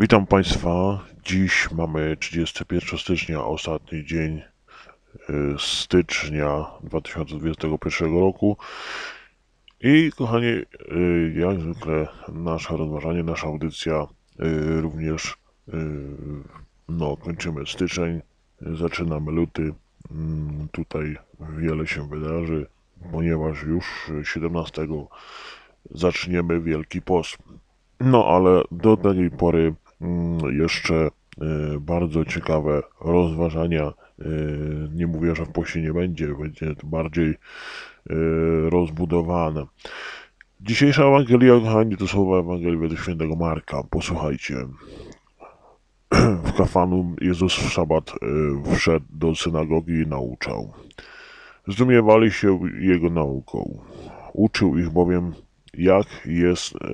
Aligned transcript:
Witam 0.00 0.26
Państwa. 0.26 1.04
Dziś 1.24 1.70
mamy 1.70 2.16
31 2.16 2.98
stycznia, 2.98 3.44
ostatni 3.44 4.04
dzień 4.04 4.42
y, 5.30 5.32
stycznia 5.58 6.66
2021 6.82 8.14
roku. 8.20 8.56
I 9.80 10.10
kochani, 10.16 10.46
y, 10.46 10.64
jak 11.36 11.60
zwykle 11.60 12.08
nasze 12.28 12.76
rozważanie, 12.76 13.22
nasza 13.22 13.46
audycja 13.46 14.06
y, 14.40 14.80
również 14.80 15.36
no, 16.88 17.16
kończymy 17.16 17.66
styczeń, 17.66 18.20
zaczynamy 18.60 19.32
luty. 19.32 19.74
Mm, 20.10 20.68
Tutaj 20.72 21.16
wiele 21.58 21.86
się 21.86 22.08
wydarzy, 22.08 22.66
ponieważ 23.12 23.62
już 23.62 24.10
17 24.24 24.86
zaczniemy 25.90 26.60
Wielki 26.60 27.02
Post. 27.02 27.38
No 28.00 28.26
ale 28.26 28.62
do 28.72 28.96
tej 28.96 29.30
pory 29.30 29.74
jeszcze 30.50 30.94
y, 31.74 31.80
bardzo 31.80 32.24
ciekawe 32.24 32.82
rozważania. 33.00 33.92
Y, 34.20 34.88
Nie 34.94 35.06
mówię, 35.06 35.34
że 35.34 35.44
w 35.44 35.52
poście 35.52 35.82
nie 35.82 35.92
będzie, 35.92 36.34
będzie 36.34 36.74
to 36.74 36.86
bardziej 36.86 37.30
y, 37.30 37.36
rozbudowane. 38.70 39.66
Dzisiejsza 40.60 41.04
Ewangelia, 41.04 41.60
kochani, 41.60 41.96
to 41.96 42.06
słowa 42.06 42.38
Ewangelii 42.38 42.78
według 42.78 43.00
świętego 43.00 43.36
Marka. 43.36 43.82
Posłuchajcie. 43.90 44.54
W 46.44 46.52
kafanu 46.52 47.16
Jezus 47.20 47.54
w 47.54 47.72
szabat 47.72 48.12
wszedł 48.74 49.06
do 49.10 49.34
synagogi 49.34 49.92
i 49.92 50.06
nauczał. 50.06 50.72
Zdumiewali 51.66 52.30
się 52.30 52.60
jego 52.80 53.10
nauką. 53.10 53.78
Uczył 54.32 54.78
ich 54.78 54.90
bowiem, 54.90 55.32
jak 55.78 56.06
jest, 56.26 56.74
e, 56.76 56.88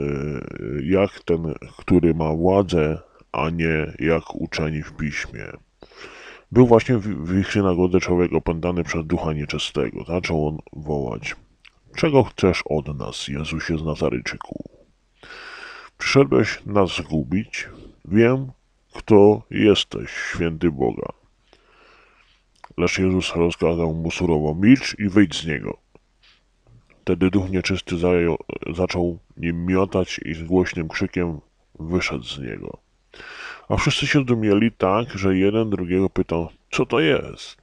jak 0.82 1.20
ten, 1.24 1.54
który 1.78 2.14
ma 2.14 2.34
władzę, 2.34 2.98
a 3.32 3.50
nie 3.50 3.92
jak 3.98 4.34
uczeni 4.34 4.82
w 4.82 4.92
piśmie. 4.92 5.46
Był 6.52 6.66
właśnie 6.66 6.98
w, 6.98 7.38
ich 7.38 7.52
synagodze 7.52 8.00
człowiek 8.00 8.32
opętany 8.32 8.84
przez 8.84 9.06
ducha 9.06 9.32
nieczystego. 9.32 10.04
Zaczął 10.04 10.48
on 10.48 10.58
wołać. 10.72 11.36
Czego 11.96 12.24
chcesz 12.24 12.62
od 12.66 12.98
nas, 12.98 13.28
Jezusie 13.28 13.78
z 13.78 13.84
Nazaryczyku? 13.84 14.64
Przyszedłeś 15.98 16.60
nas 16.66 16.96
zgubić? 16.96 17.68
Wiem, 18.04 18.52
kto 18.94 19.42
jesteś, 19.50 20.10
święty 20.32 20.70
Boga. 20.70 21.08
Lecz 22.76 22.98
Jezus 22.98 23.34
rozkazał 23.36 23.94
mu 23.94 24.10
surowo, 24.10 24.54
milcz 24.54 24.98
i 24.98 25.08
wyjdź 25.08 25.42
z 25.42 25.46
niego. 25.46 25.83
Wtedy 27.04 27.30
duch 27.30 27.50
nieczysty 27.50 27.98
zajął, 27.98 28.36
zaczął 28.74 29.18
nim 29.36 29.66
miotać 29.66 30.20
i 30.24 30.34
z 30.34 30.42
głośnym 30.42 30.88
krzykiem 30.88 31.40
wyszedł 31.80 32.24
z 32.24 32.38
niego. 32.38 32.78
A 33.68 33.76
wszyscy 33.76 34.06
się 34.06 34.20
zdumieli 34.20 34.72
tak, 34.72 35.10
że 35.10 35.36
jeden 35.36 35.70
drugiego 35.70 36.10
pytał, 36.10 36.48
co 36.70 36.86
to 36.86 37.00
jest? 37.00 37.56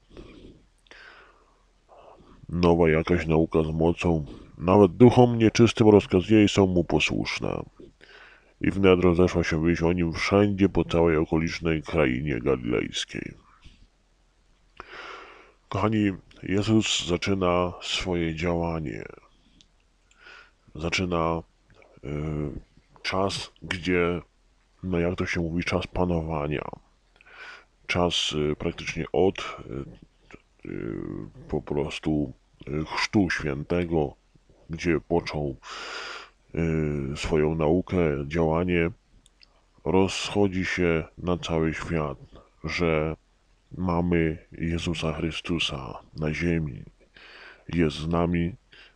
Nowa 2.49 2.89
jakaś 2.89 3.27
nauka 3.27 3.63
z 3.63 3.71
mocą, 3.71 4.25
nawet 4.57 4.91
duchom 4.91 5.37
nieczystym 5.37 5.89
rozkazuje 5.89 6.43
i 6.43 6.49
są 6.49 6.67
mu 6.67 6.83
posłuszne. 6.83 7.63
I 8.61 8.71
wnet 8.71 8.99
rozeszła 8.99 9.43
się 9.43 9.65
wieść 9.65 9.81
o 9.81 9.93
nim 9.93 10.13
wszędzie 10.13 10.69
po 10.69 10.85
całej 10.85 11.17
okolicznej 11.17 11.83
krainie 11.83 12.39
galilejskiej. 12.39 13.33
Kochani, 15.69 16.11
Jezus 16.43 17.07
zaczyna 17.07 17.73
swoje 17.81 18.35
działanie 18.35 19.05
zaczyna 20.75 21.43
y, 22.03 22.09
czas, 23.01 23.51
gdzie, 23.61 24.21
no 24.83 24.99
jak 24.99 25.15
to 25.15 25.25
się 25.25 25.41
mówi, 25.41 25.63
czas 25.63 25.87
panowania. 25.87 26.69
Czas 27.87 28.31
y, 28.51 28.55
praktycznie 28.55 29.05
od 29.13 29.57
y, 30.65 30.71
po 31.47 31.61
prostu 31.61 32.33
chrztu 32.85 33.29
świętego, 33.29 34.13
gdzie 34.69 34.99
począł 34.99 35.55
swoją 37.15 37.55
naukę, 37.55 37.97
działanie, 38.27 38.91
rozchodzi 39.85 40.65
się 40.65 41.03
na 41.17 41.37
cały 41.37 41.73
świat, 41.73 42.17
że 42.63 43.15
mamy 43.77 44.37
Jezusa 44.51 45.13
Chrystusa 45.13 45.99
na 46.17 46.33
ziemi, 46.33 46.83
jest 47.73 47.95
z 47.95 48.07
nami, 48.07 48.53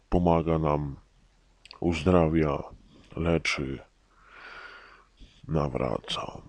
pomaga 0.09 0.59
nam, 0.59 0.95
uzdrawia, 1.85 2.63
leczy, 3.15 3.79
nawraca. 5.47 6.41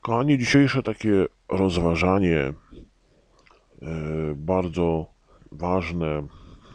Kochani, 0.00 0.38
dzisiejsze 0.38 0.82
takie 0.82 1.26
rozważanie 1.48 2.38
e, 2.38 2.54
bardzo 4.36 5.06
ważne 5.52 6.26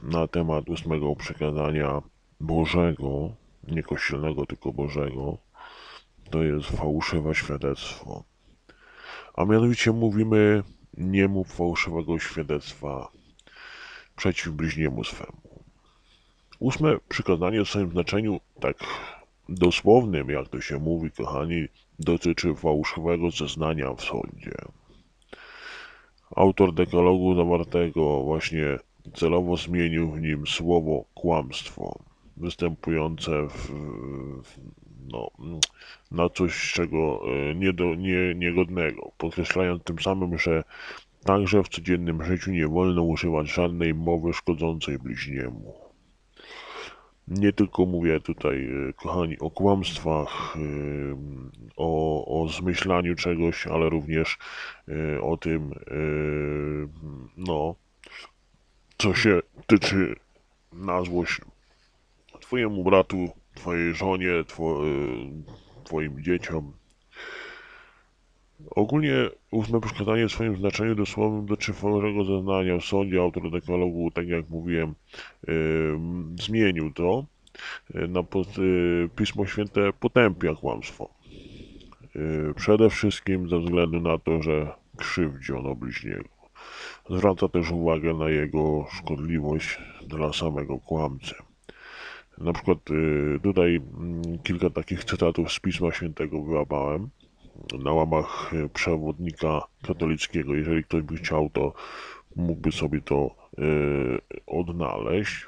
na 0.03 0.27
temat 0.27 0.69
ósmego 0.69 1.15
przekazania 1.15 2.01
Bożego, 2.39 3.29
nie 3.63 3.83
kościelnego, 3.83 4.45
tylko 4.45 4.73
Bożego, 4.73 5.37
to 6.29 6.43
jest 6.43 6.69
fałszywe 6.69 7.35
świadectwo. 7.35 8.23
A 9.33 9.45
mianowicie 9.45 9.91
mówimy, 9.91 10.63
nie 10.97 11.27
mów 11.27 11.55
fałszywego 11.55 12.19
świadectwa 12.19 13.11
przeciw 14.15 14.53
bliźniemu 14.53 15.03
swemu. 15.03 15.46
Ósme 16.59 16.97
przykazanie 17.09 17.65
w 17.65 17.69
swoim 17.69 17.91
znaczeniu 17.91 18.39
tak 18.59 18.77
dosłownym, 19.49 20.29
jak 20.29 20.47
to 20.47 20.61
się 20.61 20.79
mówi, 20.79 21.11
kochani, 21.11 21.67
dotyczy 21.99 22.55
fałszywego 22.55 23.31
zeznania 23.31 23.93
w 23.93 24.01
sądzie. 24.01 24.55
Autor 26.35 26.73
dekalogu 26.73 27.35
zawartego 27.35 28.23
właśnie 28.23 28.79
celowo 29.13 29.57
zmienił 29.57 30.11
w 30.11 30.21
nim 30.21 30.47
słowo 30.47 31.05
kłamstwo, 31.13 31.99
występujące 32.37 33.47
w, 33.47 33.71
w, 34.43 34.59
no, 35.11 35.29
na 36.11 36.29
coś 36.29 36.71
czego 36.73 37.21
e, 37.31 37.55
nie 37.55 37.73
do, 37.73 37.95
nie, 37.95 38.35
niegodnego, 38.35 39.11
podkreślając 39.17 39.83
tym 39.83 39.99
samym, 39.99 40.37
że 40.37 40.63
także 41.25 41.63
w 41.63 41.69
codziennym 41.69 42.23
życiu 42.23 42.51
nie 42.51 42.67
wolno 42.67 43.03
używać 43.03 43.53
żadnej 43.53 43.93
mowy 43.93 44.33
szkodzącej 44.33 44.99
bliźniemu. 44.99 45.86
Nie 47.27 47.53
tylko 47.53 47.85
mówię 47.85 48.19
tutaj, 48.19 48.69
e, 48.89 48.93
kochani, 48.93 49.39
o 49.39 49.51
kłamstwach, 49.51 50.57
e, 50.57 50.59
o, 51.77 52.41
o 52.41 52.47
zmyślaniu 52.47 53.15
czegoś, 53.15 53.67
ale 53.67 53.89
również 53.89 54.37
e, 54.87 55.21
o 55.21 55.37
tym, 55.37 55.73
no, 57.37 57.75
co 58.97 59.13
się 59.13 59.39
tyczy 59.67 60.15
na 60.73 61.01
złość 61.01 61.41
Twojemu 62.41 62.83
bratu, 62.83 63.29
Twojej 63.55 63.93
żonie, 63.93 64.43
two, 64.47 64.81
Twoim 65.83 66.23
dzieciom, 66.23 66.73
Ogólnie 68.69 69.13
ósme 69.51 69.81
przykazanie 69.81 70.27
w 70.27 70.31
swoim 70.31 70.55
znaczeniu 70.55 70.95
dosłownym 70.95 71.45
dotyczy 71.45 71.73
fałszywego 71.73 72.25
zeznania 72.25 72.77
w 72.77 72.85
sądzie. 72.85 73.21
Autor 73.21 73.51
dekalogu, 73.51 74.11
tak 74.11 74.27
jak 74.27 74.49
mówiłem, 74.49 74.95
yy, 75.47 75.53
zmienił 76.39 76.93
to. 76.93 77.25
Yy, 77.93 78.07
na 78.07 78.23
yy, 78.57 79.09
Pismo 79.15 79.45
Święte 79.45 79.93
potępia 79.99 80.55
kłamstwo. 80.55 81.09
Yy, 82.15 82.53
przede 82.55 82.89
wszystkim 82.89 83.49
ze 83.49 83.59
względu 83.59 84.01
na 84.01 84.17
to, 84.17 84.41
że 84.41 84.73
krzywdzi 84.97 85.53
ono 85.53 85.75
bliźniego. 85.75 86.29
Zwraca 87.09 87.47
też 87.47 87.71
uwagę 87.71 88.13
na 88.13 88.29
jego 88.29 88.85
szkodliwość 88.91 89.79
dla 90.07 90.33
samego 90.33 90.77
kłamcy. 90.77 91.35
Na 92.37 92.53
przykład 92.53 92.77
yy, 92.89 93.39
tutaj 93.43 93.73
yy, 93.73 94.39
kilka 94.43 94.69
takich 94.69 95.03
cytatów 95.03 95.51
z 95.51 95.59
Pisma 95.59 95.91
Świętego 95.91 96.43
wyłapałem 96.43 97.09
na 97.83 97.93
łamach 97.93 98.53
e, 98.53 98.69
przewodnika 98.69 99.61
katolickiego. 99.83 100.55
Jeżeli 100.55 100.83
ktoś 100.83 101.01
by 101.01 101.15
chciał, 101.15 101.49
to 101.49 101.73
mógłby 102.35 102.71
sobie 102.71 103.01
to 103.01 103.35
e, 103.57 103.61
odnaleźć. 104.47 105.47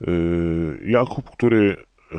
E, 0.00 0.04
Jakub, 0.84 1.30
który 1.30 1.76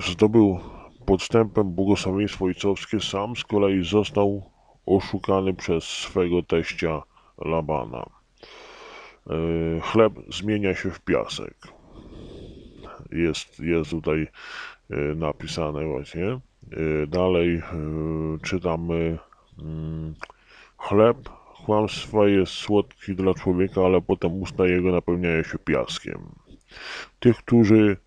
zdobył 0.07 0.59
podstępem 1.05 1.71
błogosławieństwo 1.71 2.45
ojcowskie, 2.45 2.99
sam 2.99 3.35
z 3.35 3.43
kolei 3.43 3.83
został 3.83 4.51
oszukany 4.85 5.53
przez 5.53 5.83
swego 5.83 6.43
teścia 6.43 7.01
Labana. 7.37 8.05
Chleb 9.81 10.13
zmienia 10.29 10.75
się 10.75 10.91
w 10.91 10.99
piasek. 10.99 11.55
Jest, 13.11 13.59
jest 13.59 13.91
tutaj 13.91 14.27
napisane 15.15 15.85
właśnie. 15.85 16.39
Y, 16.73 17.07
dalej 17.07 17.55
y, 17.55 17.61
czytamy 18.43 19.17
mm, 19.59 20.15
chleb 20.77 21.29
kłamstwa 21.65 22.27
jest 22.27 22.51
słodki 22.51 23.15
dla 23.15 23.33
człowieka, 23.33 23.81
ale 23.81 24.01
potem 24.01 24.41
usta 24.41 24.67
jego 24.67 24.91
napełniają 24.91 25.43
się 25.43 25.57
piaskiem. 25.57 26.19
Tych, 27.19 27.37
którzy 27.37 27.97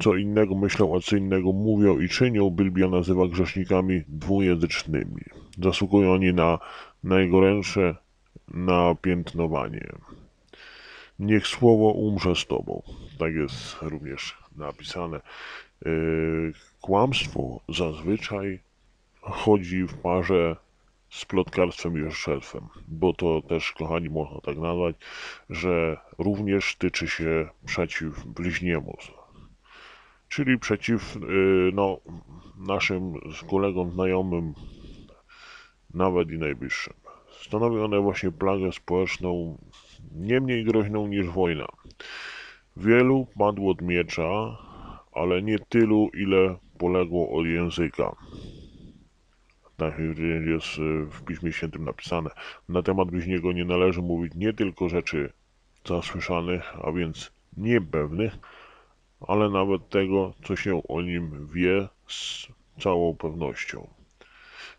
co 0.00 0.14
innego 0.14 0.54
myślą, 0.54 0.96
a 0.96 1.00
co 1.00 1.16
innego 1.16 1.52
mówią 1.52 2.00
i 2.00 2.08
czynią, 2.08 2.50
Biblia 2.50 2.88
nazywa 2.88 3.28
grzesznikami 3.28 4.02
dwujęzycznymi. 4.08 5.22
Zasługują 5.62 6.12
oni 6.12 6.32
na 6.32 6.58
najgorętsze 7.04 7.94
napiętnowanie. 8.48 9.88
Niech 11.18 11.46
słowo 11.46 11.84
umrze 11.84 12.36
z 12.36 12.46
tobą. 12.46 12.82
Tak 13.18 13.34
jest 13.34 13.76
również 13.82 14.38
napisane. 14.56 15.20
Yy, 15.84 16.52
kłamstwo 16.86 17.60
zazwyczaj 17.68 18.58
chodzi 19.20 19.82
w 19.82 19.94
parze 19.94 20.56
z 21.10 21.24
plotkarstwem 21.24 21.98
i 21.98 22.06
oszczerstwem, 22.06 22.68
bo 22.88 23.12
to 23.12 23.42
też, 23.42 23.72
kochani, 23.72 24.10
można 24.10 24.40
tak 24.40 24.56
nazwać, 24.58 24.96
że 25.50 25.96
również 26.18 26.76
tyczy 26.76 27.08
się 27.08 27.48
przeciw 27.64 28.26
bliźniemu, 28.26 28.96
czyli 30.28 30.58
przeciw 30.58 31.14
yy, 31.14 31.70
no, 31.74 31.98
naszym 32.58 33.14
kolegom, 33.50 33.90
znajomym, 33.90 34.54
nawet 35.94 36.30
i 36.30 36.38
najbliższym. 36.38 36.94
Stanowi 37.40 37.78
one 37.78 38.00
właśnie 38.00 38.32
plagę 38.32 38.72
społeczną 38.72 39.58
nie 40.14 40.40
mniej 40.40 40.64
groźną 40.64 41.06
niż 41.06 41.26
wojna. 41.26 41.66
Wielu 42.76 43.26
padło 43.38 43.70
od 43.72 43.82
miecza, 43.82 44.58
ale 45.12 45.42
nie 45.42 45.58
tylu, 45.58 46.08
ile 46.14 46.56
poległo 46.78 47.30
od 47.30 47.46
języka. 47.46 48.16
Tak 49.76 49.94
jest 50.46 50.78
y, 50.78 51.06
w 51.10 51.22
Piśmie 51.24 51.52
Świętym 51.52 51.84
napisane. 51.84 52.30
Na 52.68 52.82
temat 52.82 53.10
bliźniego 53.10 53.52
nie 53.52 53.64
należy 53.64 54.02
mówić 54.02 54.34
nie 54.34 54.52
tylko 54.52 54.88
rzeczy 54.88 55.32
zasłyszanych, 55.84 56.72
a 56.82 56.92
więc 56.92 57.32
niepewnych, 57.56 58.38
ale 59.20 59.50
nawet 59.50 59.88
tego, 59.88 60.34
co 60.44 60.56
się 60.56 60.82
o 60.88 61.02
nim 61.02 61.48
wie 61.54 61.88
z 62.08 62.48
całą 62.80 63.16
pewnością. 63.16 63.88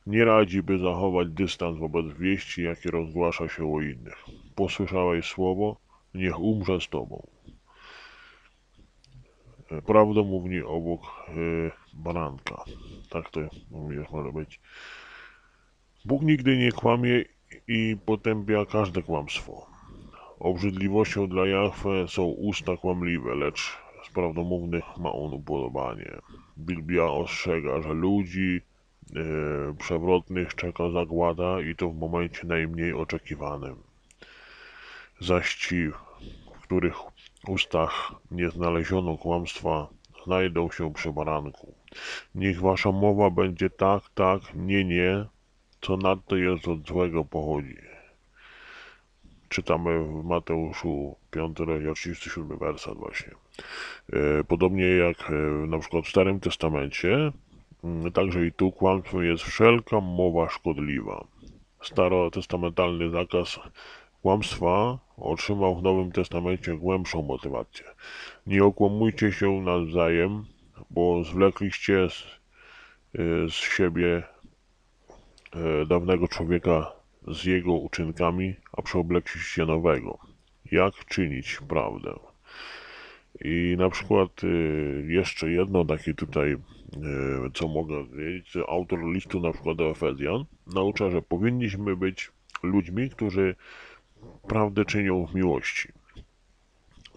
Nie 0.08 0.26
radzi, 0.26 0.64
by 0.64 0.80
zachować 0.80 1.30
dystans 1.30 1.78
wobec 1.78 2.06
wieści, 2.06 2.64
jakie 2.64 2.92
rozgłasza 2.92 3.48
się 3.48 3.74
o 3.74 3.82
innych. 3.82 4.26
Posłyszałeś 4.56 5.26
słowo, 5.26 5.78
niech 6.14 6.40
umrze 6.40 6.82
z 6.82 6.88
tobą. 6.88 7.28
Prawdę 9.86 10.24
mówi 10.24 10.64
obok 10.64 11.02
y, 11.30 11.72
baranka. 11.98 12.64
Tak 13.10 13.30
to 13.30 13.40
może 14.12 14.32
być. 14.32 14.60
Bóg 16.06 16.22
nigdy 16.22 16.58
nie 16.58 16.72
kłamie 16.72 17.24
i 17.68 17.98
potępia 18.06 18.66
każde 18.66 19.02
kłamstwo. 19.02 19.68
Obrzydliwością 20.40 21.28
dla 21.28 21.48
Jahwe 21.48 22.08
są 22.08 22.24
usta 22.24 22.78
kłamliwe, 22.78 23.36
lecz 23.36 23.78
z 24.06 24.10
prawdomównych 24.10 24.98
ma 24.98 25.12
on 25.12 25.34
upodobanie. 25.34 26.12
Biblia 26.58 27.04
ostrzega, 27.04 27.82
że 27.82 27.94
ludzi 27.94 28.62
e, 29.16 29.20
przewrotnych 29.80 30.56
czeka 30.56 30.90
zagłada 30.90 31.62
i 31.62 31.76
to 31.76 31.90
w 31.90 31.98
momencie 31.98 32.48
najmniej 32.48 32.94
oczekiwanym. 32.94 33.76
Zaś 35.20 35.56
ci, 35.56 35.90
w 36.56 36.62
których 36.62 36.96
ustach 37.48 38.16
nie 38.32 38.50
znaleziono 38.50 39.18
kłamstwa, 39.18 39.88
znajdą 40.26 40.72
się 40.72 40.94
przy 40.94 41.12
baranku. 41.12 41.74
Niech 42.36 42.62
wasza 42.62 42.92
mowa 42.92 43.30
będzie 43.30 43.70
tak, 43.70 44.04
tak, 44.16 44.42
nie, 44.56 44.86
nie, 44.86 45.26
co 45.82 45.98
nadto 45.98 46.36
jest 46.36 46.68
od 46.68 46.88
złego 46.88 47.26
pochodzi. 47.26 47.78
Czytamy 49.50 50.04
w 50.04 50.24
Mateuszu 50.24 51.16
5 51.32 51.60
rozdział 51.60 51.94
37 51.94 52.58
werset 52.58 52.98
właśnie. 52.98 53.32
E, 54.14 54.44
podobnie 54.44 54.86
jak 54.86 55.30
e, 55.30 55.34
na 55.68 55.80
przykład 55.80 56.06
w 56.06 56.10
Starym 56.10 56.40
Testamencie, 56.40 57.32
także 58.14 58.46
i 58.46 58.52
tu 58.52 58.72
kłamstwem 58.72 59.24
jest 59.24 59.44
wszelka 59.44 60.02
mowa 60.02 60.50
szkodliwa. 60.50 61.28
Starotestamentalny 61.82 63.10
zakaz 63.10 63.60
kłamstwa 64.22 64.98
otrzymał 65.18 65.76
w 65.76 65.84
Nowym 65.84 66.12
Testamencie 66.12 66.78
głębszą 66.78 67.22
motywację. 67.22 67.86
Nie 68.48 68.64
okłamujcie 68.64 69.32
się 69.32 69.62
nawzajem, 69.62 70.46
bo 70.90 71.24
zwlekliście 71.24 72.10
z, 72.10 72.24
e, 73.16 73.50
z 73.50 73.54
siebie 73.54 74.24
dawnego 75.88 76.28
człowieka 76.28 76.92
z 77.28 77.46
jego 77.46 77.74
uczynkami, 77.74 78.56
a 78.74 78.82
przeoblekliście 78.82 79.66
nowego. 79.66 80.18
Jak 80.72 80.94
czynić 81.06 81.60
prawdę? 81.68 82.14
I 83.42 83.76
na 83.78 83.90
przykład 83.90 84.44
y, 84.44 85.06
jeszcze 85.08 85.52
jedno 85.52 85.86
takie 85.86 86.14
tutaj, 86.14 86.52
y, 86.54 86.58
co 87.54 87.68
mogę 87.68 88.06
wiedzieć, 88.06 88.58
autor 88.68 89.00
listu 89.06 89.40
na 89.40 89.52
przykład 89.52 89.78
do 89.78 89.90
Efezjan 89.90 90.46
naucza, 90.68 91.10
że 91.10 91.22
powinniśmy 91.22 91.96
być 91.96 92.32
ludźmi, 92.64 93.10
którzy 93.10 93.56
prawdę 94.48 94.86
czynią 94.86 95.26
w 95.26 95.36
miłości. 95.36 95.90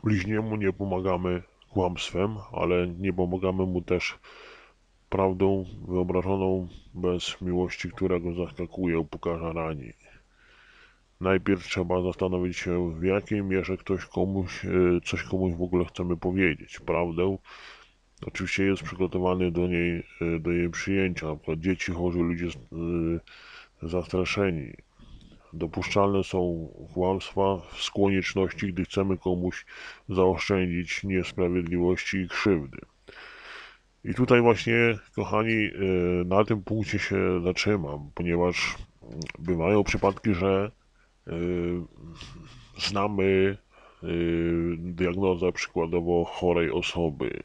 Bliźniemu 0.04 0.56
nie 0.56 0.72
pomagamy 0.72 1.42
kłamstwem, 1.70 2.36
ale 2.52 2.88
nie 2.88 3.12
pomagamy 3.12 3.66
mu 3.66 3.82
też 3.82 4.18
prawdą 5.08 5.64
wyobrażoną 5.88 6.68
bez 6.94 7.40
miłości, 7.40 7.90
która 7.90 8.20
go 8.20 8.34
zaskakuje, 8.34 8.98
upokarza, 8.98 9.52
rani. 9.52 9.92
Najpierw 11.20 11.64
trzeba 11.64 12.02
zastanowić 12.02 12.56
się, 12.56 12.94
w 12.94 13.04
jakiej 13.04 13.42
mierze 13.42 13.76
ktoś 13.76 14.06
komuś, 14.06 14.64
e, 14.64 14.68
coś 15.04 15.22
komuś 15.22 15.54
w 15.54 15.62
ogóle 15.62 15.84
chcemy 15.84 16.16
powiedzieć. 16.16 16.80
Prawdę 16.80 17.36
oczywiście 18.26 18.64
jest 18.64 18.82
przygotowany 18.82 19.50
do 19.50 19.66
niej, 19.66 20.06
e, 20.20 20.38
do 20.40 20.50
jej 20.50 20.70
przyjęcia. 20.70 21.26
Na 21.26 21.36
przykład 21.36 21.58
dzieci, 21.58 21.92
chorzy, 21.92 22.18
ludzie 22.18 22.46
e, 22.46 23.88
zastraszeni. 23.88 24.72
Dopuszczalne 25.52 26.24
są 26.24 26.68
kłamstwa 26.94 27.62
z 27.78 27.90
konieczności, 27.90 28.72
gdy 28.72 28.84
chcemy 28.84 29.18
komuś 29.18 29.66
zaoszczędzić 30.08 31.04
niesprawiedliwości 31.04 32.16
i 32.16 32.28
krzywdy. 32.28 32.78
I 34.04 34.14
tutaj 34.14 34.40
właśnie, 34.40 34.98
kochani, 35.16 35.70
na 36.26 36.44
tym 36.44 36.62
punkcie 36.62 36.98
się 36.98 37.40
zatrzymam, 37.44 38.10
ponieważ 38.14 38.76
bywają 39.38 39.84
przypadki, 39.84 40.34
że 40.34 40.70
Y, 41.28 41.80
znamy 42.78 43.56
y, 44.02 44.76
diagnozę 44.78 45.52
przykładowo 45.52 46.24
chorej 46.24 46.70
osoby. 46.70 47.42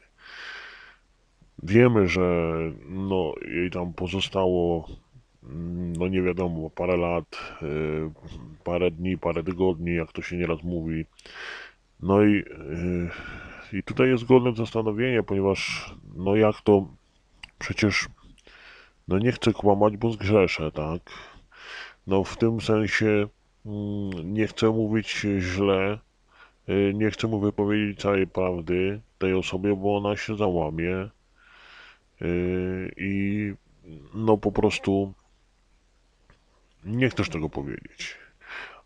Wiemy, 1.62 2.08
że 2.08 2.52
no, 2.88 3.32
jej 3.48 3.70
tam 3.70 3.92
pozostało, 3.92 4.88
no 5.98 6.08
nie 6.08 6.22
wiadomo, 6.22 6.70
parę 6.70 6.96
lat, 6.96 7.38
y, 7.62 8.10
parę 8.64 8.90
dni, 8.90 9.18
parę 9.18 9.42
tygodni, 9.42 9.94
jak 9.94 10.12
to 10.12 10.22
się 10.22 10.36
nieraz 10.36 10.62
mówi. 10.62 11.04
No 12.00 12.24
i, 12.24 12.44
i 13.72 13.82
tutaj 13.82 14.08
jest 14.08 14.24
godne 14.24 14.54
zastanowienie, 14.54 15.22
ponieważ 15.22 15.90
no 16.16 16.36
jak 16.36 16.60
to 16.60 16.88
przecież 17.58 18.08
no 19.08 19.18
nie 19.18 19.32
chcę 19.32 19.52
kłamać, 19.52 19.96
bo 19.96 20.10
zgrzeszę, 20.10 20.72
tak? 20.72 21.02
No 22.06 22.24
w 22.24 22.36
tym 22.36 22.60
sensie 22.60 23.28
Mm, 23.66 24.34
nie 24.34 24.46
chcę 24.46 24.70
mówić 24.70 25.26
źle, 25.38 25.98
y, 26.68 26.92
nie 26.94 27.10
chcę 27.10 27.28
mu 27.28 27.40
wypowiedzieć 27.40 28.00
całej 28.00 28.26
prawdy 28.26 29.00
tej 29.18 29.34
osobie, 29.34 29.76
bo 29.76 29.96
ona 29.96 30.16
się 30.16 30.36
załamie 30.36 31.08
y, 32.22 32.92
i 32.96 33.52
no 34.14 34.38
po 34.38 34.52
prostu 34.52 35.12
nie 36.86 37.08
chcesz 37.10 37.28
tego 37.28 37.48
powiedzieć. 37.48 38.16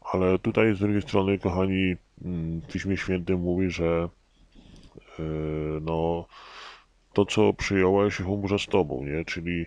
Ale 0.00 0.38
tutaj 0.38 0.74
z 0.74 0.78
drugiej 0.78 1.02
strony, 1.02 1.38
kochani, 1.38 1.96
mm, 2.24 2.60
w 2.60 2.72
Piśmie 2.72 2.96
Świętym 2.96 3.40
mówi, 3.40 3.70
że 3.70 4.08
y, 5.18 5.22
no 5.80 6.26
to, 7.12 7.26
co 7.26 7.52
przyjąłeś, 7.52 8.20
umrze 8.20 8.58
z 8.58 8.66
tobą, 8.66 9.04
nie? 9.04 9.24
Czyli 9.24 9.66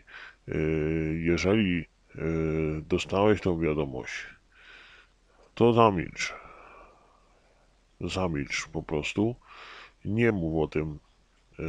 jeżeli 1.13 1.85
dostałeś 2.89 3.41
tą 3.41 3.59
wiadomość, 3.59 4.13
to 5.55 5.73
zamilcz. 5.73 6.33
Zamilcz 8.01 8.67
po 8.67 8.83
prostu. 8.83 9.35
Nie 10.05 10.31
mów 10.31 10.63
o 10.63 10.67
tym, 10.67 10.99
e, 11.59 11.63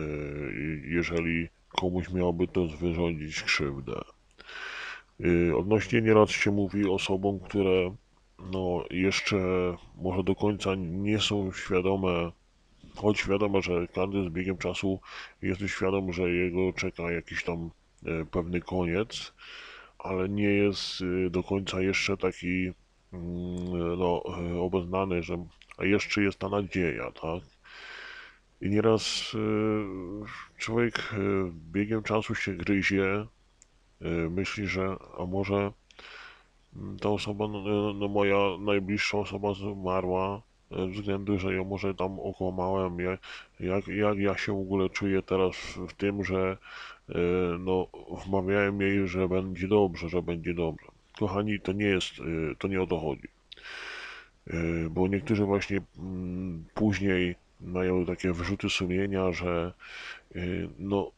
jeżeli 0.85 1.49
komuś 1.68 2.11
miałoby 2.11 2.49
to 2.49 2.66
wyrządzić 2.66 3.42
krzywdę. 3.42 4.00
E, 5.21 5.56
odnośnie 5.56 6.02
nieraz 6.02 6.30
się 6.30 6.50
mówi 6.50 6.88
osobom, 6.88 7.40
które 7.40 7.94
no 8.52 8.85
jeszcze 8.90 9.37
może 9.97 10.25
do 10.25 10.35
końca 10.35 10.75
nie 10.75 11.21
są 11.21 11.52
świadome, 11.52 12.30
choć 12.97 13.18
świadome, 13.18 13.62
że 13.62 13.88
każdy 13.94 14.25
z 14.25 14.28
biegiem 14.28 14.59
czasu 14.59 15.00
jest 15.42 15.61
świadom, 15.66 16.12
że 16.12 16.30
jego 16.30 16.73
czeka 16.73 17.12
jakiś 17.12 17.44
tam 17.44 17.71
e, 18.06 18.25
pewny 18.25 18.61
koniec, 18.61 19.33
ale 19.99 20.28
nie 20.28 20.50
jest 20.50 21.00
do 21.30 21.42
końca 21.42 21.80
jeszcze 21.80 22.16
taki 22.16 22.73
Mm, 23.14 23.99
no, 23.99 24.23
obeznany, 24.61 25.23
że 25.23 25.47
jeszcze 25.78 26.23
jest 26.23 26.38
ta 26.38 26.49
nadzieja, 26.49 27.12
tak? 27.12 27.42
I 28.61 28.71
nieraz 28.71 29.33
e, 29.35 30.59
człowiek 30.59 30.99
e, 30.99 31.16
biegiem 31.73 32.02
czasu 32.02 32.35
się 32.35 32.52
gryzie, 32.54 33.04
e, 33.04 33.26
myśli, 34.30 34.66
że 34.66 34.96
a 35.18 35.26
może 35.26 35.73
mm, 36.76 36.99
ta 36.99 37.08
osoba, 37.08 37.49
no, 37.49 37.61
no 37.61 37.92
no 37.92 38.08
moja 38.08 38.38
najbliższa 38.61 39.18
osoba 39.18 39.54
zmarła 39.54 40.42
ze 40.70 40.87
względu, 40.87 41.38
że 41.38 41.54
ją 41.54 41.64
może 41.64 41.94
tam 41.94 42.20
okłamałem. 42.20 42.99
Jak, 42.99 43.20
jak, 43.61 43.88
jak 43.88 44.18
ja 44.18 44.37
się 44.37 44.52
w 44.52 44.61
ogóle 44.61 44.90
czuję 44.90 45.23
teraz 45.23 45.56
w, 45.88 45.92
tym, 45.92 46.25
że 46.25 46.56
e, 47.08 47.14
no, 47.58 47.87
wmawiałem 48.26 48.80
jej, 48.80 49.08
że 49.08 49.28
będzie 49.28 49.68
dobrze, 49.68 50.08
że 50.08 50.23
będzie 50.23 50.54
dobrze. 50.54 50.87
Kochani, 51.18 51.61
to 51.61 51.73
nie 51.73 51.87
jest, 51.87 52.11
to 52.58 52.68
nie 52.68 52.82
o 52.82 52.87
to 52.87 53.00
chodzi. 53.00 53.28
Bo 54.90 55.08
niektórzy 55.08 55.44
właśnie 55.44 55.80
mm, 55.99 56.64
później 56.75 57.34
mają 57.61 58.06
takie 58.06 58.32
wyrzuty 58.32 58.70
sumienia, 58.70 59.32
że 59.32 59.73
y, 59.73 60.23
no 60.78 61.10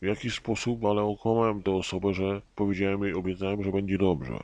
w 0.00 0.06
jakiś 0.06 0.34
sposób, 0.34 0.84
ale 0.84 1.02
okłamałem 1.02 1.62
tę 1.62 1.70
osobę, 1.70 2.14
że 2.14 2.42
powiedziałem 2.54 3.02
jej, 3.02 3.14
obiecałem, 3.14 3.64
że 3.64 3.72
będzie 3.72 3.98
dobrze. 3.98 4.38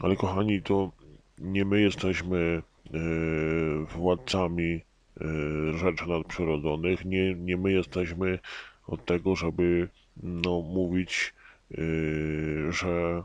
Ale 0.00 0.16
kochani, 0.16 0.62
to 0.62 0.92
nie 1.38 1.64
my 1.64 1.80
jesteśmy 1.80 2.62
y, 2.94 3.86
władcami 3.96 4.72
y, 4.72 5.78
rzeczy 5.78 6.08
nadprzyrodzonych, 6.08 7.04
nie, 7.04 7.34
nie 7.34 7.56
my 7.56 7.72
jesteśmy 7.72 8.38
od 8.86 9.04
tego, 9.04 9.36
żeby 9.36 9.88
no, 10.22 10.60
mówić, 10.60 11.34
y, 11.70 12.72
że 12.72 13.22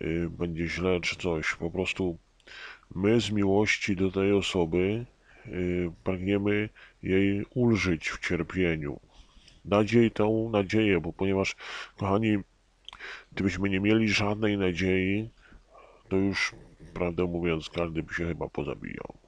y, 0.00 0.30
będzie 0.30 0.66
źle 0.66 1.00
czy 1.00 1.16
coś. 1.16 1.54
Po 1.54 1.70
prostu 1.70 2.18
my 2.94 3.20
z 3.20 3.30
miłości 3.30 3.96
do 3.96 4.10
tej 4.10 4.32
osoby 4.32 4.78
y, 4.78 5.15
pragniemy 6.04 6.68
jej 7.02 7.44
ulżyć 7.54 8.08
w 8.08 8.28
cierpieniu, 8.28 9.00
jej 9.92 10.10
tą 10.10 10.50
nadzieję, 10.50 11.00
bo 11.00 11.12
ponieważ, 11.12 11.56
kochani, 11.96 12.38
gdybyśmy 13.32 13.68
nie 13.68 13.80
mieli 13.80 14.08
żadnej 14.08 14.58
nadziei, 14.58 15.30
to 16.08 16.16
już, 16.16 16.54
prawdę 16.94 17.24
mówiąc, 17.24 17.70
każdy 17.70 18.02
by 18.02 18.14
się 18.14 18.26
chyba 18.26 18.48
pozabijał. 18.48 19.18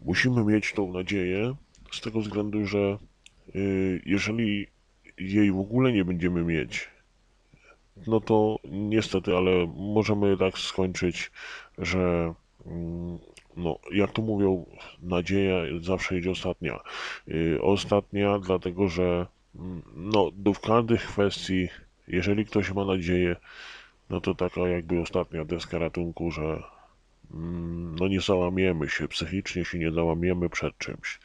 Musimy 0.00 0.44
mieć 0.44 0.72
tą 0.72 0.92
nadzieję 0.92 1.54
z 1.92 2.00
tego 2.00 2.20
względu, 2.20 2.66
że 2.66 2.98
y, 3.54 4.02
jeżeli 4.06 4.66
jej 5.18 5.52
w 5.52 5.58
ogóle 5.58 5.92
nie 5.92 6.04
będziemy 6.04 6.44
mieć, 6.44 6.90
no 8.06 8.20
to 8.20 8.58
niestety, 8.64 9.36
ale 9.36 9.50
możemy 9.76 10.36
tak 10.36 10.58
skończyć, 10.58 11.30
że 11.78 12.34
mm, 12.66 13.18
no, 13.56 13.78
jak 13.92 14.12
to 14.12 14.22
mówią, 14.22 14.66
nadzieja 15.02 15.54
zawsze 15.80 16.18
idzie 16.18 16.30
ostatnia. 16.30 16.80
Yy, 17.26 17.62
ostatnia, 17.62 18.38
dlatego 18.38 18.88
że 18.88 19.26
mm, 19.56 19.82
no, 19.96 20.30
do 20.34 20.52
każdej 20.52 20.98
kwestii, 20.98 21.68
jeżeli 22.08 22.46
ktoś 22.46 22.72
ma 22.72 22.84
nadzieję, 22.84 23.36
no 24.10 24.20
to 24.20 24.34
taka 24.34 24.60
jakby 24.60 25.00
ostatnia 25.00 25.44
deska 25.44 25.78
ratunku, 25.78 26.30
że 26.30 26.62
mm, 27.34 27.96
no 28.00 28.08
nie 28.08 28.20
załamiemy 28.20 28.88
się, 28.88 29.08
psychicznie 29.08 29.64
się 29.64 29.78
nie 29.78 29.92
załamiemy 29.92 30.48
przed 30.48 30.78
czymś. 30.78 31.20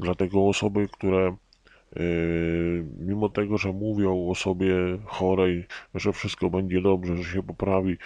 Dlatego 0.00 0.48
osoby, 0.48 0.88
które 0.92 1.36
mimo 2.98 3.28
tego, 3.28 3.58
że 3.58 3.72
mówią 3.72 4.28
o 4.28 4.34
sobie 4.34 4.74
chorej, 5.04 5.66
że 5.94 6.12
wszystko 6.12 6.50
będzie 6.50 6.80
dobrze, 6.80 7.16
że 7.16 7.32
się 7.32 7.42
poprawi, 7.42 7.96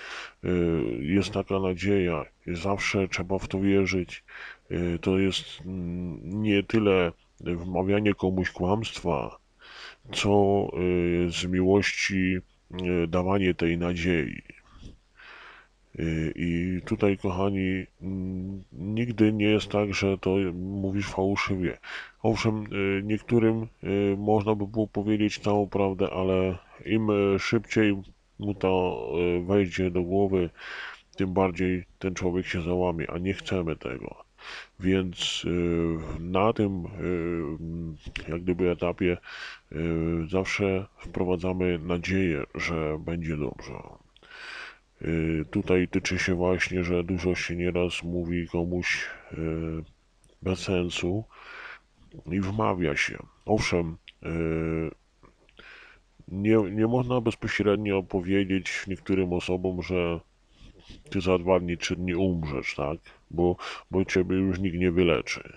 yy, 0.43 0.99
jest 1.01 1.31
taka 1.31 1.61
nadzieja, 1.61 2.25
zawsze 2.47 3.09
trzeba 3.09 3.39
w 3.39 3.49
to 3.49 3.61
wierzyć. 3.61 4.25
Yy, 4.71 4.99
to 4.99 5.19
jest 5.19 5.61
mm, 5.67 6.43
nie 6.43 6.63
tyle 6.63 7.13
wmawianie 7.41 8.15
komuś 8.15 8.51
kłamstwa, 8.51 9.39
co 10.13 10.69
z 11.29 11.47
miłości 11.47 12.39
dawanie 13.09 13.55
tej 13.55 13.79
nadziei. 13.79 14.43
I 16.35 16.81
tutaj, 16.85 17.19
kochani, 17.19 17.87
mm, 18.03 18.63
nigdy 18.73 19.33
nie 19.33 19.47
jest 19.47 19.69
tak, 19.69 19.95
że 19.95 20.19
to 20.19 20.37
mówisz 20.55 21.09
fałszywie. 21.09 21.79
Owszem, 22.23 22.65
y, 22.73 23.03
niektórym 23.05 23.67
y, 23.85 24.17
można 24.19 24.55
by 24.55 24.67
było 24.67 24.87
powiedzieć 24.87 25.39
całą 25.39 25.69
prawdę, 25.69 26.11
ale 26.11 26.59
im 26.87 27.09
szybciej 27.39 28.03
mu 28.39 28.55
to 28.55 29.07
wejdzie 29.47 29.91
do 29.91 30.03
głowy, 30.03 30.51
tym 31.17 31.33
bardziej 31.33 31.85
ten 31.99 32.15
człowiek 32.15 32.47
się 32.47 32.63
załamie, 32.63 33.11
a 33.11 33.19
nie 33.19 33.35
chcemy 33.35 33.77
tego. 33.77 34.25
Więc 34.81 35.47
na 36.21 36.53
tym 36.53 36.85
jak 38.29 38.43
gdyby 38.43 38.71
etapie 38.71 39.17
zawsze 40.29 40.87
wprowadzamy 40.99 41.79
nadzieję, 41.79 42.45
że 42.55 42.99
będzie 42.99 43.37
dobrze. 43.37 43.75
Y, 45.05 45.45
tutaj 45.51 45.89
tyczy 45.89 46.19
się 46.19 46.35
właśnie, 46.35 46.85
że 46.85 47.05
dużo 47.05 47.35
się 47.35 47.57
nieraz 47.57 48.03
mówi 48.03 48.49
komuś 48.49 49.07
y, 49.33 49.37
bez 50.43 50.59
sensu 50.59 51.25
i 52.33 52.41
wmawia 52.41 52.97
się. 52.97 53.19
Owszem, 53.47 53.97
y, 54.23 54.91
nie, 56.29 56.57
nie 56.57 56.87
można 56.87 57.21
bezpośrednio 57.21 58.03
powiedzieć 58.03 58.87
niektórym 58.87 59.33
osobom, 59.33 59.83
że 59.83 60.21
ty 61.11 61.21
za 61.21 61.39
dwa 61.39 61.61
dni, 61.61 61.79
trzy 61.79 61.97
dni 61.97 62.15
umrzesz, 62.15 62.75
tak? 62.75 62.99
Bo, 63.31 63.57
bo 63.91 64.05
ciebie 64.05 64.37
już 64.37 64.59
nikt 64.59 64.77
nie 64.77 64.93
wyleczy. 64.93 65.53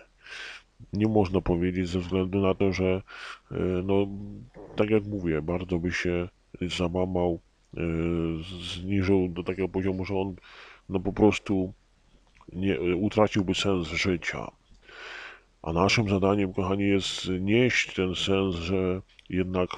Nie 0.93 1.07
można 1.07 1.41
powiedzieć 1.41 1.89
ze 1.89 1.99
względu 1.99 2.41
na 2.41 2.55
to, 2.55 2.73
że 2.73 3.01
no, 3.83 4.07
tak 4.75 4.89
jak 4.89 5.03
mówię, 5.03 5.41
bardzo 5.41 5.79
by 5.79 5.91
się 5.91 6.29
załamał 6.77 7.39
Y, 7.77 8.43
zniżył 8.81 9.29
do 9.29 9.43
takiego 9.43 9.69
poziomu, 9.69 10.05
że 10.05 10.15
on 10.15 10.35
no 10.89 10.99
po 10.99 11.13
prostu 11.13 11.73
nie, 12.53 12.95
utraciłby 12.95 13.55
sens 13.55 13.87
życia. 13.87 14.51
A 15.65 15.73
naszym 15.73 16.09
zadaniem, 16.09 16.53
kochani, 16.53 16.87
jest 16.87 17.29
nieść 17.39 17.93
ten 17.93 18.15
sens, 18.15 18.55
że 18.55 19.01
jednak 19.29 19.69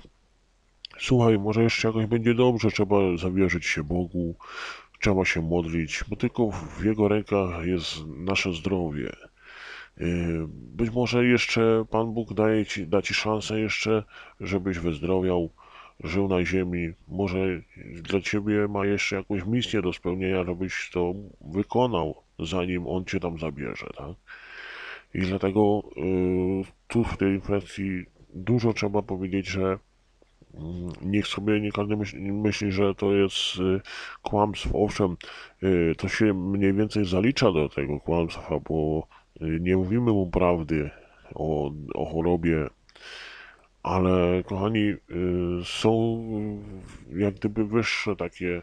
słuchaj, 1.00 1.40
może 1.40 1.64
jeszcze 1.64 1.88
jakoś 1.88 2.06
będzie 2.06 2.34
dobrze, 2.34 2.72
trzeba 2.72 3.18
zawierzyć 3.18 3.66
się 3.66 3.84
Bogu, 3.84 4.36
trzeba 5.00 5.26
się 5.26 5.42
modlić, 5.42 6.04
bo 6.08 6.16
tylko 6.16 6.52
w 6.52 6.86
Jego 6.86 7.08
rękach 7.08 7.66
jest 7.66 8.06
nasze 8.08 8.54
zdrowie. 8.54 9.12
Y, 10.02 10.46
być 10.50 10.92
może 10.92 11.26
jeszcze 11.26 11.86
Pan 11.90 12.14
Bóg 12.14 12.34
daje 12.34 12.66
ci, 12.66 12.88
da 12.88 13.02
Ci 13.02 13.14
szansę 13.14 13.60
jeszcze, 13.60 14.04
żebyś 14.42 14.80
wyzdrowiał, 14.80 15.50
żył 16.04 16.28
na 16.28 16.46
ziemi, 16.46 16.94
może 17.08 17.62
dla 18.02 18.22
ciebie 18.22 18.68
ma 18.68 18.86
jeszcze 18.86 19.16
jakąś 19.16 19.46
misję 19.46 19.82
do 19.82 19.94
spełnienia, 19.94 20.44
żebyś 20.44 20.90
to 20.94 21.14
wykonał, 21.42 22.16
zanim 22.40 22.88
on 22.88 23.06
cię 23.06 23.20
tam 23.20 23.40
zabierze, 23.40 23.88
tak? 23.98 24.16
I 25.18 25.22
dlatego 25.22 25.84
y, 25.98 26.64
tu 26.88 27.04
w 27.04 27.18
tej 27.18 27.42
kwestii 27.42 28.06
dużo 28.34 28.74
trzeba 28.74 29.02
powiedzieć, 29.02 29.48
że 29.48 29.74
y, 29.74 30.58
niech 31.02 31.28
sobie 31.28 31.62
nie 31.62 31.72
każdy 31.72 31.98
myśli, 31.98 32.32
myśli, 32.32 32.72
że 32.72 32.96
to 32.96 33.14
jest 33.14 33.60
y, 33.60 33.82
kłamstwo. 34.22 34.84
Owszem, 34.84 35.18
y, 35.64 35.96
to 35.98 36.08
się 36.08 36.34
mniej 36.34 36.74
więcej 36.74 37.06
zalicza 37.06 37.52
do 37.52 37.70
tego 37.70 38.00
kłamstwa, 38.00 38.60
bo 38.70 39.08
nie 39.42 39.78
mówimy 39.78 40.12
mu 40.12 40.32
prawdy 40.32 40.90
o, 41.36 41.72
o 41.94 42.06
chorobie 42.06 42.68
ale 43.84 44.44
kochani, 44.44 44.94
są 45.64 46.22
jak 47.16 47.34
gdyby 47.34 47.66
wyższe 47.66 48.16
takie, 48.16 48.62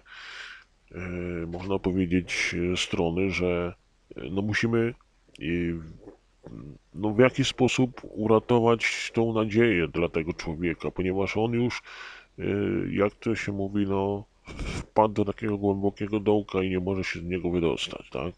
można 1.46 1.78
powiedzieć, 1.78 2.54
strony, 2.76 3.30
że 3.30 3.74
no 4.30 4.42
musimy 4.42 4.94
no 6.94 7.10
w 7.10 7.18
jakiś 7.18 7.48
sposób 7.48 8.00
uratować 8.02 9.10
tą 9.14 9.32
nadzieję 9.32 9.88
dla 9.88 10.08
tego 10.08 10.32
człowieka, 10.32 10.90
ponieważ 10.90 11.36
on 11.36 11.52
już, 11.52 11.82
y, 12.38 12.44
jak 12.92 13.14
to 13.14 13.34
się 13.34 13.52
mówi, 13.52 13.86
no 13.86 14.24
wpadł 14.56 15.14
do 15.14 15.24
takiego 15.24 15.58
głębokiego 15.58 16.20
dołka 16.20 16.62
i 16.62 16.70
nie 16.70 16.80
może 16.80 17.04
się 17.04 17.18
z 17.18 17.24
niego 17.24 17.50
wydostać, 17.50 18.10
tak? 18.10 18.34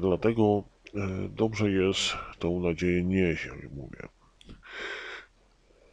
Dlatego 0.00 0.64
E, 0.94 1.28
dobrze 1.28 1.70
jest 1.70 2.16
tą 2.38 2.60
nadzieję 2.60 3.04
nieść, 3.04 3.44
jak 3.44 3.72
mówię. 3.72 4.08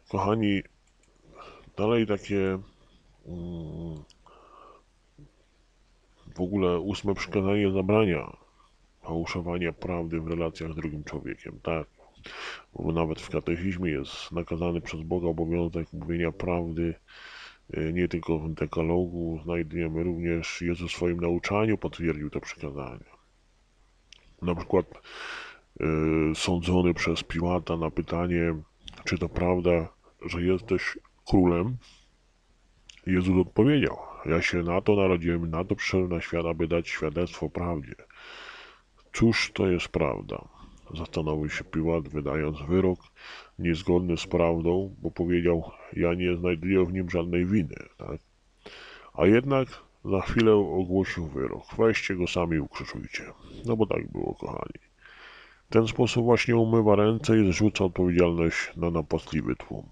Kochani, 0.08 0.62
dalej 1.76 2.06
takie 2.06 2.58
mm, 3.26 4.04
w 6.34 6.40
ogóle 6.40 6.78
ósme 6.78 7.14
przykazanie 7.14 7.72
zabrania 7.72 8.36
fałszowania 9.02 9.72
prawdy 9.72 10.20
w 10.20 10.28
relacjach 10.28 10.72
z 10.72 10.76
drugim 10.76 11.04
człowiekiem, 11.04 11.60
tak. 11.62 11.86
Bo 12.72 12.92
nawet 12.92 13.20
w 13.20 13.30
katechizmie 13.30 13.90
jest 13.90 14.32
nakazany 14.32 14.80
przez 14.80 15.02
Boga 15.02 15.28
obowiązek 15.28 15.92
mówienia 15.92 16.32
prawdy 16.32 16.94
e, 17.72 17.92
nie 17.92 18.08
tylko 18.08 18.38
w 18.38 18.54
dekalogu, 18.54 19.40
znajdujemy 19.44 20.02
również 20.02 20.62
Jezus 20.62 20.92
w 20.92 20.96
swoim 20.96 21.20
nauczaniu 21.20 21.78
potwierdził 21.78 22.30
te 22.30 22.40
przykazania. 22.40 23.20
na 24.42 24.54
przykład 24.54 24.86
e, 25.80 25.84
sądzony 26.34 26.94
przez 26.94 27.22
Piłata 27.22 27.76
na 27.76 27.90
pytanie, 27.90 28.54
czy 29.04 29.18
to 29.18 29.28
prawda, 29.28 29.88
że 30.26 30.42
jesteś 30.42 30.98
królem, 31.26 31.76
Jezus 33.06 33.46
odpowiedział, 33.46 33.96
ja 34.26 34.42
się 34.42 34.62
na 34.62 34.80
to 34.80 34.96
narodziłem, 34.96 35.50
na 35.50 35.64
to 35.64 35.76
przyszedłem 35.76 36.10
na 36.10 36.20
świat, 36.20 36.46
aby 36.46 36.68
dać 36.68 36.88
świadectwo 36.88 37.48
prawdzie. 37.48 37.94
Cóż 39.12 39.52
to 39.54 39.66
jest 39.66 39.88
prawda? 39.88 40.48
Zastanowił 40.94 41.50
się 41.50 41.64
Piłat, 41.64 42.08
wydając 42.08 42.58
wyrok 42.68 42.98
niezgodny 43.58 44.16
z 44.16 44.26
prawdą, 44.26 44.96
bo 45.02 45.10
powiedział, 45.10 45.70
ja 45.92 46.14
nie 46.14 46.36
znajduję 46.36 46.84
w 46.84 46.92
nim 46.92 47.10
żadnej 47.10 47.46
winy, 47.46 47.76
tak? 47.98 48.20
A 49.14 49.26
jednak 49.26 49.68
za 50.04 50.20
chwilę 50.20 50.54
ogłosił 50.54 51.26
wyrok, 51.26 51.64
weźcie 51.78 52.14
go 52.14 52.26
sami 52.26 52.58
ukrzyżujcie. 52.58 53.24
No 53.66 53.76
bo 53.76 53.86
tak 53.86 54.12
było, 54.12 54.34
kochani. 54.34 54.80
W 55.70 55.72
ten 55.72 55.88
sposób 55.88 56.24
właśnie 56.24 56.56
umywa 56.56 56.96
ręce 56.96 57.38
i 57.38 57.52
zrzuca 57.52 57.84
odpowiedzialność 57.84 58.76
na 58.76 58.90
napastliwy 58.90 59.56
tłum. 59.56 59.86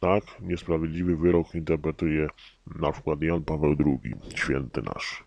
Tak, 0.00 0.24
niesprawiedliwy 0.40 1.16
wyrok 1.16 1.54
interpretuje 1.54 2.28
na 2.80 2.92
przykład 2.92 3.22
Jan 3.22 3.42
Paweł 3.42 3.76
II, 3.86 4.14
święty 4.34 4.82
nasz. 4.82 5.24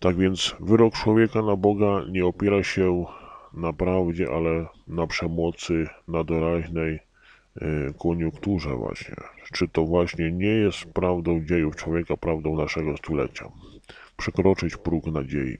Tak 0.00 0.16
więc 0.16 0.54
wyrok 0.60 0.94
człowieka 0.94 1.42
na 1.42 1.56
Boga 1.56 2.04
nie 2.10 2.26
opiera 2.26 2.62
się 2.62 3.04
na 3.54 3.72
prawdzie, 3.72 4.28
ale 4.30 4.66
na 4.88 5.06
przemocy, 5.06 5.88
na 6.08 6.24
doraźnej 6.24 6.94
e, 6.94 7.92
koniunkturze 8.02 8.76
właśnie. 8.76 9.14
Czy 9.52 9.68
to 9.68 9.84
właśnie 9.84 10.32
nie 10.32 10.46
jest 10.46 10.84
prawdą 10.84 11.44
dziejów 11.44 11.76
człowieka, 11.76 12.16
prawdą 12.16 12.56
naszego 12.56 12.96
stulecia? 12.96 13.48
Przekroczyć 14.16 14.76
próg 14.76 15.06
nadziei. 15.06 15.58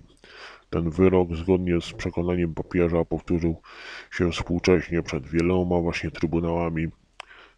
Ten 0.70 0.90
wyrok, 0.90 1.36
zgodnie 1.36 1.80
z 1.80 1.92
przekonaniem 1.92 2.54
papieża, 2.54 3.04
powtórzył 3.04 3.60
się 4.10 4.32
współcześnie 4.32 5.02
przed 5.02 5.26
wieloma 5.26 5.80
właśnie 5.80 6.10
trybunałami, 6.10 6.88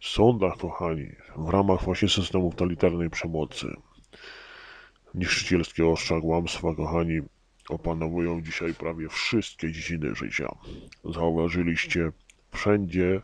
sądach, 0.01 0.57
kochani, 0.57 1.09
w 1.37 1.49
ramach 1.49 1.83
właśnie 1.83 2.09
systemu 2.09 2.49
totalitarnej 2.49 3.09
przemocy. 3.09 3.67
Niszczycielskie 5.15 5.87
ostrza 5.87 6.21
kłamstwa, 6.21 6.75
kochani, 6.75 7.21
opanowują 7.69 8.41
dzisiaj 8.41 8.73
prawie 8.73 9.09
wszystkie 9.09 9.71
dziedziny 9.71 10.15
życia. 10.15 10.55
Zauważyliście, 11.05 12.11
wszędzie 12.51 13.21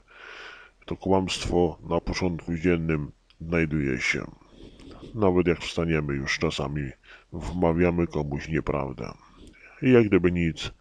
to 0.86 0.96
kłamstwo 0.96 1.78
na 1.90 2.02
porządku 2.02 2.56
dziennym 2.56 3.12
znajduje 3.42 4.02
się. 4.02 4.26
Nawet 5.16 5.48
jak 5.48 5.60
wstaniemy 5.60 6.14
już 6.14 6.40
czasami, 6.40 6.92
wmawiamy 7.34 8.08
komuś 8.08 8.48
nieprawdę. 8.50 9.14
I 9.82 9.92
jak 9.92 10.08
gdyby 10.08 10.32
nic, 10.32 10.72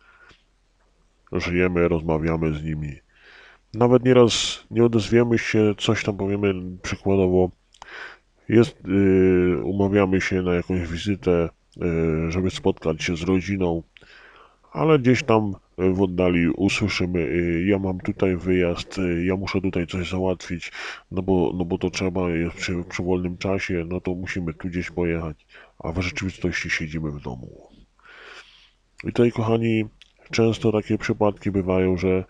żyjemy, 1.32 1.88
rozmawiamy 1.88 2.54
z 2.54 2.64
nimi. 2.64 2.96
Nawet 3.74 4.04
nieraz 4.04 4.64
nie 4.70 4.84
odezwiemy 4.84 5.38
się, 5.38 5.74
coś 5.78 6.04
tam 6.04 6.16
powiemy 6.16 6.54
przykładowo, 6.82 7.50
jest, 8.48 8.76
yy, 8.86 9.62
umawiamy 9.64 10.20
się 10.20 10.42
na 10.42 10.54
jakąś 10.54 10.88
wizytę, 10.88 11.48
yy, 11.76 12.30
żeby 12.32 12.50
spotkać 12.50 13.02
się 13.02 13.16
z 13.16 13.22
rodziną, 13.22 13.82
ale 14.72 14.98
gdzieś 14.98 15.22
tam 15.22 15.54
w 15.78 16.02
oddali 16.02 16.48
usłyszymy, 16.48 17.20
yy, 17.20 17.64
ja 17.66 17.78
mam 17.78 18.00
tutaj 18.00 18.36
wyjazd, 18.36 19.00
ja 19.24 19.36
muszę 19.36 19.60
tutaj 19.60 19.86
coś 19.86 20.10
załatwić, 20.10 20.72
no 21.10 21.22
bo, 21.22 21.52
no 21.54 21.64
bo 21.64 21.78
to 21.78 21.90
trzeba 21.90 22.30
jest 22.30 22.56
przy, 22.56 22.84
przy 22.88 23.02
wolnym 23.02 23.38
czasie, 23.38 23.84
no 23.88 24.00
to 24.00 24.14
musimy 24.14 24.54
tu 24.54 24.68
gdzieś 24.68 24.90
pojechać, 24.90 25.46
a 25.78 25.92
w 25.92 26.00
rzeczywistości 26.00 26.70
siedzimy 26.70 27.10
w 27.10 27.20
domu. 27.22 27.68
I 29.04 29.06
tutaj, 29.06 29.32
kochani, 29.32 29.84
często 30.30 30.72
takie 30.72 30.98
przypadki 30.98 31.50
bywają, 31.50 31.96
że 31.96 32.24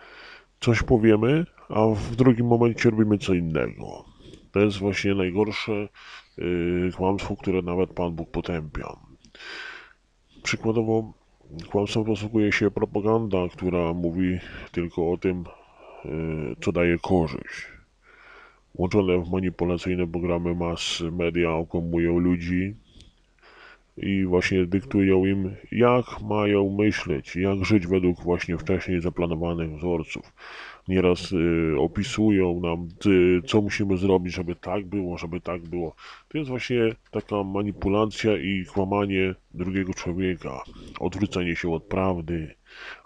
coś 0.61 0.82
powiemy, 0.82 1.46
a 1.68 1.87
w 1.87 2.16
drugim 2.16 2.46
momencie 2.46 2.90
robimy 2.90 3.18
co 3.18 3.35
innego. 3.35 4.15
To 4.57 4.61
jest 4.61 4.79
właśnie 4.79 5.15
najgorsze 5.15 5.89
yy, 6.39 6.91
kłamstwo, 6.97 7.37
które 7.37 7.62
nawet 7.62 7.90
Pan 7.90 8.12
Bóg 8.12 8.31
potępia. 8.31 8.97
Przykładowo, 10.42 11.12
kłamstwem 11.71 12.05
posługuje 12.05 12.53
się 12.53 12.71
propaganda, 12.71 13.38
która 13.53 13.92
mówi 13.92 14.38
tylko 14.73 15.12
o 15.12 15.16
tym, 15.16 15.45
yy, 16.05 16.57
co 16.61 16.73
daje 16.73 16.99
korzyść. 16.99 17.66
Łączone 18.75 19.19
w 19.19 19.31
manipulacyjne 19.31 20.07
programy 20.07 20.55
mass 20.55 21.03
media 21.12 21.53
okłamują 21.53 22.19
ludzi 22.19 22.75
i 23.97 24.25
właśnie 24.25 24.66
dyktują 24.66 25.27
im, 25.27 25.57
jak 25.73 26.05
mają 26.21 26.71
myśleć, 26.71 27.37
jak 27.37 27.64
żyć 27.64 27.87
według 27.87 28.23
właśnie 28.23 28.59
wcześniej 28.59 29.01
zaplanowanych 29.01 29.71
wzorców 29.71 30.33
nieraz 30.88 31.33
y, 31.33 31.75
opisują 31.79 32.61
nam, 32.61 32.88
y, 33.07 33.42
co 33.46 33.62
musimy 33.62 33.96
zrobić, 33.96 34.35
żeby 34.35 34.55
tak 34.55 34.87
było, 34.87 35.18
żeby 35.18 35.40
tak 35.40 35.62
było. 35.62 35.94
To 36.29 36.38
jest 36.38 36.51
właśnie 36.51 36.79
taka 37.11 37.44
manipulacja 37.44 38.37
i 38.37 38.64
kłamanie 38.64 39.35
drugiego 39.55 39.94
człowieka, 39.94 40.62
odwrócenie 41.01 41.57
się 41.57 41.75
od 41.75 41.85
prawdy, 41.85 42.55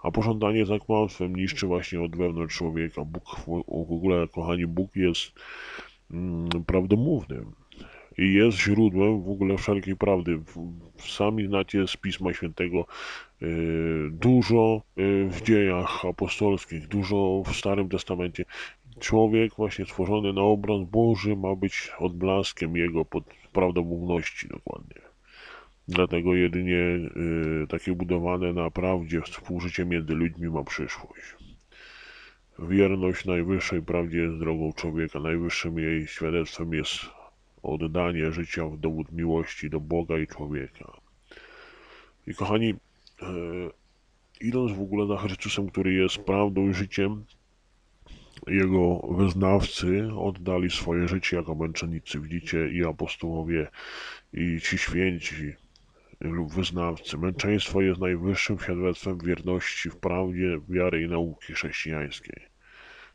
a 0.03 0.11
pożądanie 0.11 0.65
za 0.65 0.79
kłamstwem 0.79 1.35
niszczy 1.35 1.67
właśnie 1.67 2.01
od 2.01 2.15
wewnątrz 2.15 2.57
człowieka. 2.57 3.05
Bóg, 3.05 3.23
w 3.67 3.93
ogóle, 3.93 4.27
kochani, 4.27 4.67
Bóg 4.67 4.95
jest 4.95 5.31
mm, 6.11 6.49
prawdomównym 6.65 7.51
i 8.17 8.33
jest 8.33 8.57
źródłem 8.57 9.21
w 9.21 9.29
ogóle 9.29 9.57
wszelkiej 9.57 9.95
prawdy. 9.95 10.39
Sami 10.97 11.47
znacie 11.47 11.87
z 11.87 11.97
Pisma 11.97 12.33
Świętego 12.33 12.85
dużo 14.11 14.81
y, 14.97 15.29
w 15.29 15.41
dziejach 15.41 16.05
apostolskich, 16.05 16.87
dużo 16.87 17.43
w 17.45 17.55
Starym 17.55 17.89
Testamencie. 17.89 18.45
Człowiek 18.99 19.55
właśnie 19.55 19.85
stworzony 19.85 20.33
na 20.33 20.41
obraz 20.41 20.89
Boży 20.89 21.35
ma 21.35 21.55
być 21.55 21.91
odblaskiem 21.99 22.77
Jego 22.77 23.05
pod 23.05 23.23
prawdomówności 23.53 24.47
dokładnie. 24.47 25.01
Dlatego 25.87 26.35
jedynie 26.35 26.75
y, 26.75 27.67
takie 27.69 27.93
budowane 27.93 28.53
na 28.53 28.71
prawdzie 28.71 29.21
współżycie 29.21 29.85
między 29.85 30.13
ludźmi 30.13 30.49
ma 30.49 30.63
przyszłość. 30.63 31.35
Wierność 32.59 33.25
najwyższej 33.25 33.81
prawdzie 33.81 34.17
jest 34.17 34.37
drogą 34.37 34.73
człowieka, 34.73 35.19
najwyższym 35.19 35.79
jej 35.79 36.07
świadectwem 36.07 36.73
jest 36.73 36.99
oddanie 37.63 38.31
życia 38.31 38.65
w 38.65 38.77
dowód 38.77 39.11
miłości 39.11 39.69
do 39.69 39.79
Boga 39.79 40.17
i 40.17 40.27
człowieka. 40.27 40.91
I 42.27 42.33
kochani, 42.33 42.73
idąc 44.41 44.71
w 44.71 44.81
ogóle 44.81 45.07
za 45.07 45.17
Chrystusem, 45.17 45.69
który 45.69 45.93
jest 45.93 46.17
prawdą 46.17 46.69
i 46.69 46.73
życiem, 46.73 47.25
jego 48.47 48.99
wyznawcy 48.99 50.09
oddali 50.17 50.69
swoje 50.69 51.07
życie 51.07 51.37
jako 51.37 51.55
męczennicy. 51.55 52.19
Widzicie, 52.19 52.69
i 52.69 52.85
apostołowie, 52.85 53.67
i 54.33 54.59
ci 54.61 54.77
święci 54.77 55.53
lub 56.19 56.53
wyznawcy. 56.53 57.17
Męczeństwo 57.17 57.81
jest 57.81 58.01
najwyższym 58.01 58.59
świadectwem 58.59 59.17
wierności 59.17 59.89
w 59.89 59.95
prawdzie, 59.95 60.59
wiary 60.69 61.01
i 61.01 61.07
nauki 61.07 61.53
chrześcijańskiej. 61.53 62.41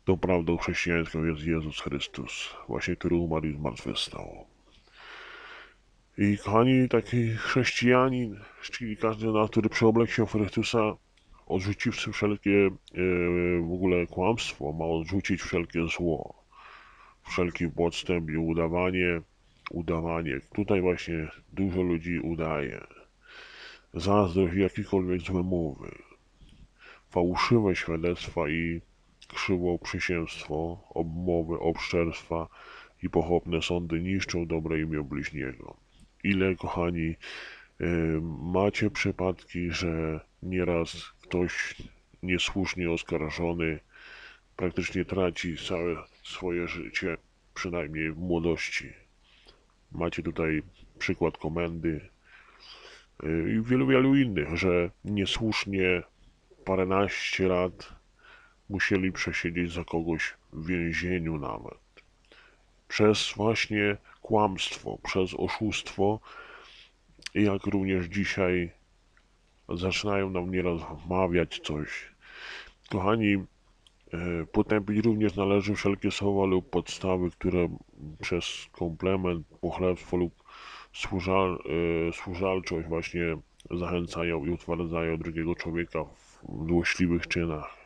Tą 0.05 0.17
prawdą 0.17 0.57
chrześcijańską 0.57 1.23
jest 1.23 1.43
Jezus 1.43 1.79
Chrystus, 1.79 2.55
właśnie 2.67 2.95
który 2.95 3.15
umarł 3.15 3.45
i 3.45 3.53
zmartwychwstał. 3.53 4.47
I 6.19 6.37
kochani, 6.37 6.89
taki 6.89 7.29
chrześcijanin, 7.29 8.39
czyli 8.61 8.97
każdy 8.97 9.31
z 9.31 9.33
nas, 9.33 9.49
który 9.49 9.69
przeoblekł 9.69 10.11
się 10.11 10.25
w 10.25 10.31
Chrystusa, 10.31 10.95
odrzuciwszy 11.47 12.11
wszelkie 12.11 12.65
e, 12.65 12.71
w 13.61 13.73
ogóle 13.73 14.07
kłamstwo, 14.07 14.73
ma 14.73 14.85
odrzucić 14.85 15.41
wszelkie 15.41 15.87
zło, 15.87 16.43
wszelki 17.29 17.69
podstęp 17.69 18.29
i 18.29 18.37
udawanie, 18.37 19.21
udawanie. 19.71 20.39
Tutaj 20.55 20.81
właśnie 20.81 21.27
dużo 21.53 21.81
ludzi 21.81 22.19
udaje. 22.19 22.81
Zazdrość 23.93 24.55
i 24.55 24.59
jakiekolwiek 24.59 25.21
złe 25.21 25.43
mowy, 25.43 25.91
fałszywe 27.09 27.75
świadectwa 27.75 28.49
i 28.49 28.81
krzywoprzysięstwo, 29.27 30.83
obmowy, 30.89 31.59
obszczerstwa 31.59 32.47
i 33.03 33.09
pochopne 33.09 33.61
sądy 33.61 34.01
niszczą 34.01 34.45
dobre 34.45 34.81
imię 34.81 35.03
bliźniego. 35.03 35.86
Ile, 36.23 36.55
kochani, 36.55 37.15
y, 37.81 38.19
macie 38.41 38.89
przypadki, 38.89 39.71
że 39.71 40.19
nieraz 40.43 41.13
ktoś 41.21 41.75
niesłusznie 42.23 42.91
oskarżony 42.91 43.79
praktycznie 44.55 45.05
traci 45.05 45.57
całe 45.57 45.95
swoje 46.23 46.67
życie, 46.67 47.17
przynajmniej 47.53 48.11
w 48.11 48.17
młodości. 48.17 48.93
Macie 49.91 50.23
tutaj 50.23 50.63
przykład 50.99 51.37
komendy 51.37 52.09
y, 53.23 53.55
i 53.57 53.61
wielu, 53.61 53.87
wielu 53.87 54.15
innych, 54.15 54.57
że 54.57 54.89
niesłusznie 55.05 56.03
paręnaście 56.65 57.47
lat 57.47 57.93
musieli 58.69 59.11
przesiedzieć 59.11 59.73
za 59.73 59.83
kogoś 59.83 60.33
w 60.53 60.67
więzieniu 60.67 61.37
nawet. 61.37 61.79
Przez 62.87 63.33
właśnie 63.35 63.97
kłamstwo, 64.27 64.97
przez 65.03 65.33
oszustwo, 65.37 66.19
jak 67.35 67.65
również 67.65 68.05
dzisiaj 68.05 68.71
zaczynają 69.69 70.29
nam 70.29 70.51
nieraz 70.51 70.81
wmawiać 71.05 71.59
coś. 71.63 72.11
Kochani, 72.89 73.33
e, 73.33 74.45
potępić 74.51 75.05
również 75.05 75.35
należy 75.35 75.75
wszelkie 75.75 76.11
słowa 76.11 76.45
lub 76.45 76.69
podstawy, 76.69 77.31
które 77.31 77.77
przez 78.21 78.67
komplement, 78.71 79.47
pochlebstwo 79.61 80.17
lub 80.17 80.43
służal, 80.93 81.59
e, 82.09 82.13
służalczość 82.13 82.87
właśnie 82.87 83.37
zachęcają 83.71 84.45
i 84.45 84.49
utwierdzają 84.49 85.17
drugiego 85.17 85.55
człowieka 85.55 86.03
w 86.03 86.39
złośliwych 86.67 87.27
czynach, 87.27 87.77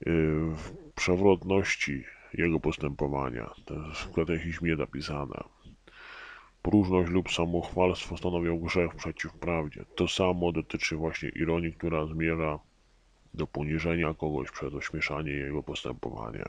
e, 0.00 0.10
w 0.54 0.72
przewrotności 0.94 2.04
jego 2.36 2.60
postępowania. 2.60 3.50
To 3.64 3.74
jest 3.74 4.00
w 4.00 4.12
katechizmie 4.12 4.76
napisane. 4.76 5.44
Próżność 6.62 7.10
lub 7.10 7.32
samochwalstwo 7.32 8.16
stanowią 8.16 8.58
grzech 8.58 8.94
przeciw 8.94 9.32
prawdzie. 9.32 9.84
To 9.94 10.08
samo 10.08 10.52
dotyczy 10.52 10.96
właśnie 10.96 11.28
ironii, 11.28 11.72
która 11.72 12.06
zmierza 12.06 12.58
do 13.34 13.46
poniżenia 13.46 14.14
kogoś 14.14 14.50
przez 14.50 14.74
ośmieszanie 14.74 15.32
jego 15.32 15.62
postępowania. 15.62 16.48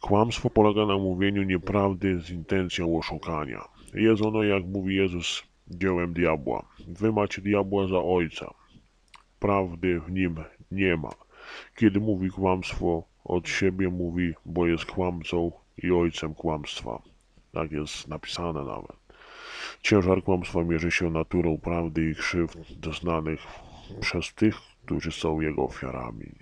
Kłamstwo 0.00 0.50
polega 0.50 0.86
na 0.86 0.98
mówieniu 0.98 1.42
nieprawdy 1.42 2.20
z 2.20 2.30
intencją 2.30 2.98
oszukania. 2.98 3.68
Jest 3.94 4.22
ono, 4.22 4.42
jak 4.42 4.64
mówi 4.64 4.96
Jezus, 4.96 5.42
dziełem 5.68 6.12
diabła. 6.12 6.68
Wy 6.88 7.12
macie 7.12 7.42
diabła 7.42 7.88
za 7.88 8.02
ojca. 8.02 8.54
Prawdy 9.40 10.00
w 10.00 10.10
nim 10.10 10.36
nie 10.70 10.96
ma. 10.96 11.10
Kiedy 11.76 12.00
mówi 12.00 12.30
kłamstwo, 12.30 13.02
od 13.28 13.48
siebie 13.48 13.88
mówi, 13.88 14.34
bo 14.44 14.66
jest 14.66 14.84
kłamcą 14.84 15.52
i 15.82 15.90
ojcem 15.92 16.34
kłamstwa. 16.34 17.02
Tak 17.52 17.72
jest 17.72 18.08
napisane 18.08 18.64
nawet. 18.64 18.96
Ciężar 19.82 20.22
kłamstwa 20.22 20.64
mierzy 20.64 20.90
się 20.90 21.10
naturą 21.10 21.58
prawdy 21.58 22.10
i 22.10 22.14
krzywd 22.14 22.72
doznanych 22.80 23.40
przez 24.00 24.34
tych, 24.34 24.56
którzy 24.84 25.12
są 25.12 25.40
jego 25.40 25.64
ofiarami. 25.64 26.32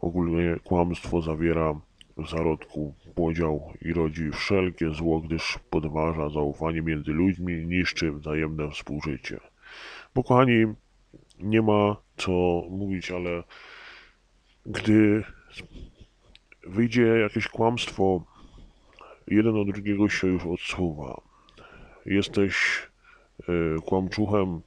Ogólnie 0.00 0.56
kłamstwo 0.64 1.22
zawiera 1.22 1.74
w 2.16 2.30
zarodku 2.30 2.94
podział 3.14 3.72
i 3.82 3.92
rodzi 3.92 4.30
wszelkie 4.30 4.90
zło, 4.90 5.20
gdyż 5.20 5.58
podważa 5.70 6.28
zaufanie 6.28 6.82
między 6.82 7.12
ludźmi, 7.12 7.66
niszczy 7.66 8.12
wzajemne 8.12 8.70
współżycie. 8.70 9.40
Bo 10.14 10.22
kochani, 10.22 10.66
nie 11.38 11.62
ma 11.62 11.96
co 12.16 12.62
mówić, 12.70 13.10
ale 13.10 13.42
gdy 14.66 15.24
wyjdzie 16.66 17.02
jakieś 17.02 17.48
kłamstwo, 17.48 18.24
jeden 19.26 19.56
od 19.56 19.70
drugiego 19.70 20.08
się 20.08 20.26
już 20.26 20.46
odsuwa. 20.46 21.20
Jesteś 22.06 22.82
y, 23.48 23.76
kłamczuchem, 23.86 24.60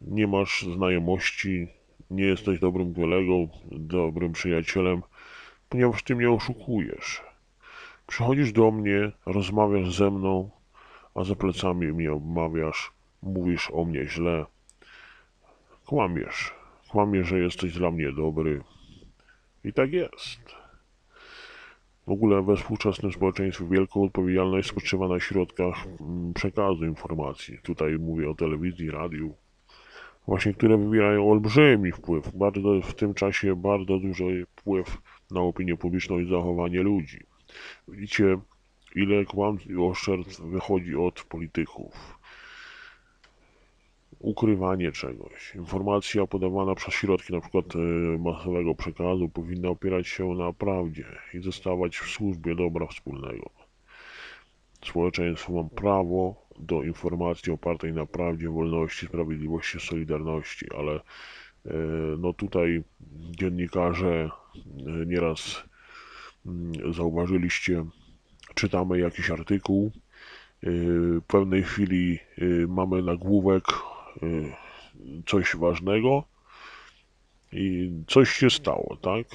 nie 0.00 0.26
masz 0.26 0.62
znajomości, 0.62 1.68
nie 2.10 2.24
jesteś 2.24 2.60
dobrym 2.60 2.94
kolegą, 2.94 3.48
dobrym 3.72 4.32
przyjacielem, 4.32 5.02
ponieważ 5.68 6.02
ty 6.02 6.16
mnie 6.16 6.30
oszukujesz. 6.30 7.22
Przychodzisz 8.06 8.52
do 8.52 8.70
mnie, 8.70 9.12
rozmawiasz 9.26 9.96
ze 9.96 10.10
mną, 10.10 10.50
a 11.14 11.24
za 11.24 11.34
plecami 11.34 11.92
mnie 11.92 12.12
obmawiasz, 12.12 12.92
mówisz 13.22 13.70
o 13.70 13.84
mnie 13.84 14.06
źle. 14.08 14.44
Kłamiesz. 15.86 16.54
Kłamiesz, 16.88 17.28
że 17.28 17.38
jesteś 17.38 17.72
dla 17.72 17.90
mnie 17.90 18.12
dobry. 18.12 18.62
I 19.66 19.72
tak 19.72 19.92
jest. 19.92 20.40
W 22.06 22.10
ogóle 22.10 22.42
we 22.42 22.56
współczesnym 22.56 23.12
społeczeństwie 23.12 23.64
wielką 23.70 24.04
odpowiedzialność 24.04 24.68
spoczywa 24.68 25.08
na 25.08 25.20
środkach 25.20 25.86
mm, 26.00 26.34
przekazu 26.34 26.84
informacji. 26.84 27.58
Tutaj 27.62 27.98
mówię 27.98 28.30
o 28.30 28.34
telewizji, 28.34 28.90
radiu, 28.90 29.34
właśnie 30.26 30.54
które 30.54 30.76
wywierają 30.78 31.30
olbrzymi 31.30 31.92
wpływ, 31.92 32.36
bardzo 32.36 32.80
w 32.80 32.94
tym 32.94 33.14
czasie 33.14 33.56
bardzo 33.56 33.98
duży 33.98 34.46
wpływ 34.56 34.98
na 35.30 35.40
opinię 35.40 35.76
publiczną 35.76 36.18
i 36.18 36.28
zachowanie 36.28 36.82
ludzi. 36.82 37.20
Widzicie, 37.88 38.38
ile 38.94 39.24
kłamstw 39.24 39.70
i 39.70 39.76
oszczerstw 39.76 40.40
wychodzi 40.40 40.96
od 40.96 41.22
polityków. 41.22 42.15
Ukrywanie 44.18 44.92
czegoś. 44.92 45.54
Informacja 45.54 46.26
podawana 46.26 46.74
przez 46.74 46.94
środki 46.94 47.32
np. 47.34 47.62
masowego 48.18 48.74
przekazu 48.74 49.28
powinna 49.28 49.68
opierać 49.68 50.08
się 50.08 50.34
na 50.34 50.52
prawdzie 50.52 51.04
i 51.34 51.38
zostawać 51.42 51.96
w 51.96 52.10
służbie 52.10 52.54
dobra 52.54 52.86
wspólnego. 52.86 53.50
Społeczeństwo 54.84 55.52
ma 55.52 55.68
prawo 55.68 56.46
do 56.58 56.82
informacji 56.82 57.52
opartej 57.52 57.92
na 57.92 58.06
prawdzie, 58.06 58.48
wolności, 58.48 59.06
sprawiedliwości, 59.06 59.80
solidarności, 59.80 60.66
ale 60.78 60.92
e, 60.94 61.00
no 62.18 62.32
tutaj 62.32 62.82
dziennikarze 63.30 64.08
e, 64.10 64.30
nieraz 65.06 65.62
mm, 66.46 66.92
zauważyliście, 66.92 67.84
czytamy 68.54 68.98
jakiś 68.98 69.30
artykuł, 69.30 69.90
e, 69.94 70.70
w 70.70 71.22
pewnej 71.26 71.62
chwili 71.62 72.18
mamy 72.68 73.02
nagłówek 73.02 73.64
coś 75.26 75.56
ważnego 75.56 76.24
i 77.52 77.90
coś 78.06 78.30
się 78.30 78.50
stało, 78.50 78.96
tak? 79.00 79.26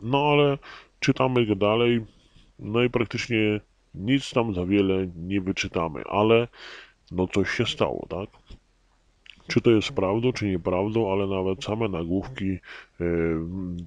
No 0.00 0.18
ale 0.32 0.58
czytamy 1.00 1.46
go 1.46 1.56
dalej, 1.56 2.04
no 2.58 2.82
i 2.82 2.90
praktycznie 2.90 3.60
nic 3.94 4.30
tam 4.30 4.54
za 4.54 4.66
wiele 4.66 5.06
nie 5.16 5.40
wyczytamy, 5.40 6.02
ale 6.04 6.48
no 7.10 7.26
coś 7.26 7.50
się 7.50 7.66
stało, 7.66 8.06
tak? 8.10 8.28
Czy 9.46 9.60
to 9.60 9.70
jest 9.70 9.92
prawdą, 9.92 10.32
czy 10.32 10.46
nieprawdą, 10.46 11.12
ale 11.12 11.26
nawet 11.26 11.64
same 11.64 11.88
nagłówki, 11.88 12.50
e, 12.52 12.58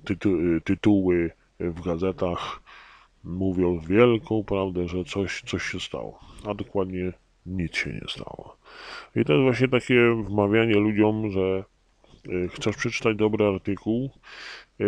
tytu 0.05 0.29
tytuły 0.63 1.31
w 1.59 1.81
gazetach 1.81 2.61
mówią 3.23 3.79
wielką 3.79 4.43
prawdę, 4.43 4.87
że 4.87 5.03
coś, 5.03 5.41
coś 5.41 5.63
się 5.63 5.79
stało, 5.79 6.19
a 6.45 6.53
dokładnie 6.53 7.13
nic 7.45 7.75
się 7.75 7.93
nie 7.93 8.07
stało. 8.09 8.60
I 9.15 9.25
to 9.25 9.33
jest 9.33 9.43
właśnie 9.43 9.67
takie 9.67 10.23
wmawianie 10.27 10.73
ludziom, 10.73 11.31
że 11.31 11.63
e, 12.29 12.47
chcesz 12.47 12.75
przeczytać 12.75 13.17
dobry 13.17 13.45
artykuł, 13.45 14.09
e, 14.79 14.85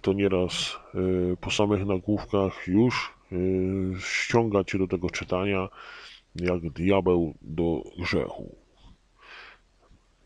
to 0.00 0.12
nieraz 0.12 0.78
po 1.40 1.50
samych 1.50 1.86
nagłówkach 1.86 2.68
już 2.68 3.12
ściąga 4.00 4.64
cię 4.64 4.78
do 4.78 4.86
tego 4.86 5.10
czytania 5.10 5.68
jak 6.34 6.60
diabeł 6.70 7.34
do 7.42 7.82
grzechu. 7.98 8.56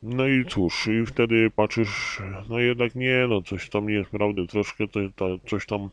No 0.03 0.27
i 0.27 0.45
cóż, 0.45 0.87
i 0.87 1.07
wtedy 1.07 1.51
patrzysz, 1.51 2.23
no 2.49 2.59
jednak 2.59 2.95
nie, 2.95 3.27
no 3.29 3.43
coś 3.43 3.69
tam 3.69 3.89
nie 3.89 3.95
jest 3.95 4.11
prawdy, 4.11 4.47
troszkę 4.47 4.89
to, 4.89 5.01
to, 5.17 5.39
coś 5.39 5.67
tam 5.67 5.91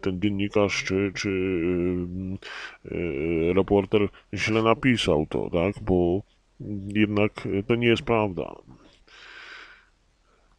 ten 0.00 0.20
dziennikarz 0.20 0.84
czy, 0.84 1.12
czy 1.14 1.30
yy, 1.30 2.96
yy, 3.46 3.52
reporter 3.52 4.08
źle 4.34 4.62
napisał 4.62 5.26
to, 5.26 5.50
tak, 5.50 5.82
bo 5.82 6.22
jednak 6.94 7.48
to 7.66 7.74
nie 7.74 7.86
jest 7.86 8.02
prawda. 8.02 8.54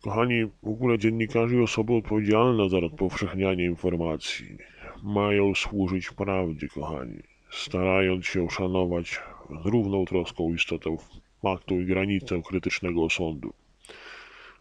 Kochani, 0.01 0.45
w 0.45 0.67
ogóle 0.67 0.99
dziennikarze 0.99 1.55
i 1.55 1.61
osoby 1.61 1.93
odpowiedzialne 1.93 2.69
za 2.69 2.79
rozpowszechnianie 2.79 3.65
informacji 3.65 4.57
mają 5.03 5.55
służyć 5.55 6.11
prawdzie, 6.11 6.67
kochani, 6.67 7.19
starając 7.51 8.25
się 8.25 8.49
szanować 8.49 9.19
z 9.63 9.65
równą 9.65 10.05
troską 10.05 10.53
istotę 10.53 10.97
faktu 11.41 11.81
i 11.81 11.85
granicę 11.85 12.41
krytycznego 12.41 13.03
osądu. 13.03 13.53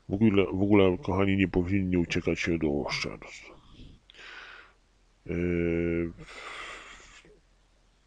W 0.09 0.15
ogóle, 0.15 0.45
w 0.45 0.63
ogóle, 0.63 0.99
kochani, 1.03 1.37
nie 1.37 1.49
powinni 1.49 1.97
uciekać 1.97 2.41
się 2.41 2.59
do 2.59 2.69
oszczerstw. 2.87 3.51
Yy... 5.27 6.13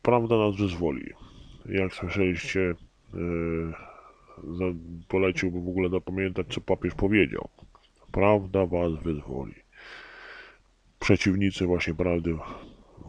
Prawda 0.01 0.37
nas 0.37 0.55
wyzwoli. 0.55 1.05
Jak 1.65 1.93
słyszeliście, 1.93 2.75
yy... 3.13 3.73
poleciłbym 5.07 5.65
w 5.65 5.69
ogóle 5.69 5.89
zapamiętać, 5.89 6.47
co 6.53 6.61
papież 6.61 6.93
powiedział. 6.93 7.49
Prawda 8.11 8.65
was 8.65 9.03
wyzwoli. 9.03 9.53
Przeciwnicy 10.99 11.65
właśnie 11.65 11.93
prawdy 11.93 12.35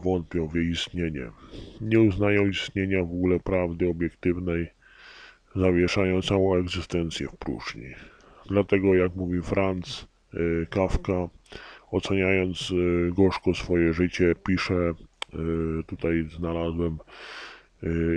wątpią 0.03 0.47
w 0.47 0.55
jej 0.55 0.69
istnienie. 0.69 1.31
Nie 1.81 1.99
uznają 1.99 2.47
istnienia 2.47 2.99
w 2.99 3.11
ogóle 3.11 3.39
prawdy 3.39 3.89
obiektywnej, 3.89 4.67
zawieszają 5.55 6.21
całą 6.21 6.55
egzystencję 6.55 7.27
w 7.27 7.37
próżni. 7.37 7.85
Dlatego, 8.45 8.95
jak 8.95 9.15
mówi 9.15 9.41
Franz 9.41 10.07
y, 10.33 10.67
Kafka, 10.69 11.27
oceniając 11.91 12.71
y, 12.71 13.11
gorzko 13.13 13.53
swoje 13.53 13.93
życie, 13.93 14.35
pisze, 14.47 14.93
tutaj 15.87 16.27
znalazłem, 16.37 16.97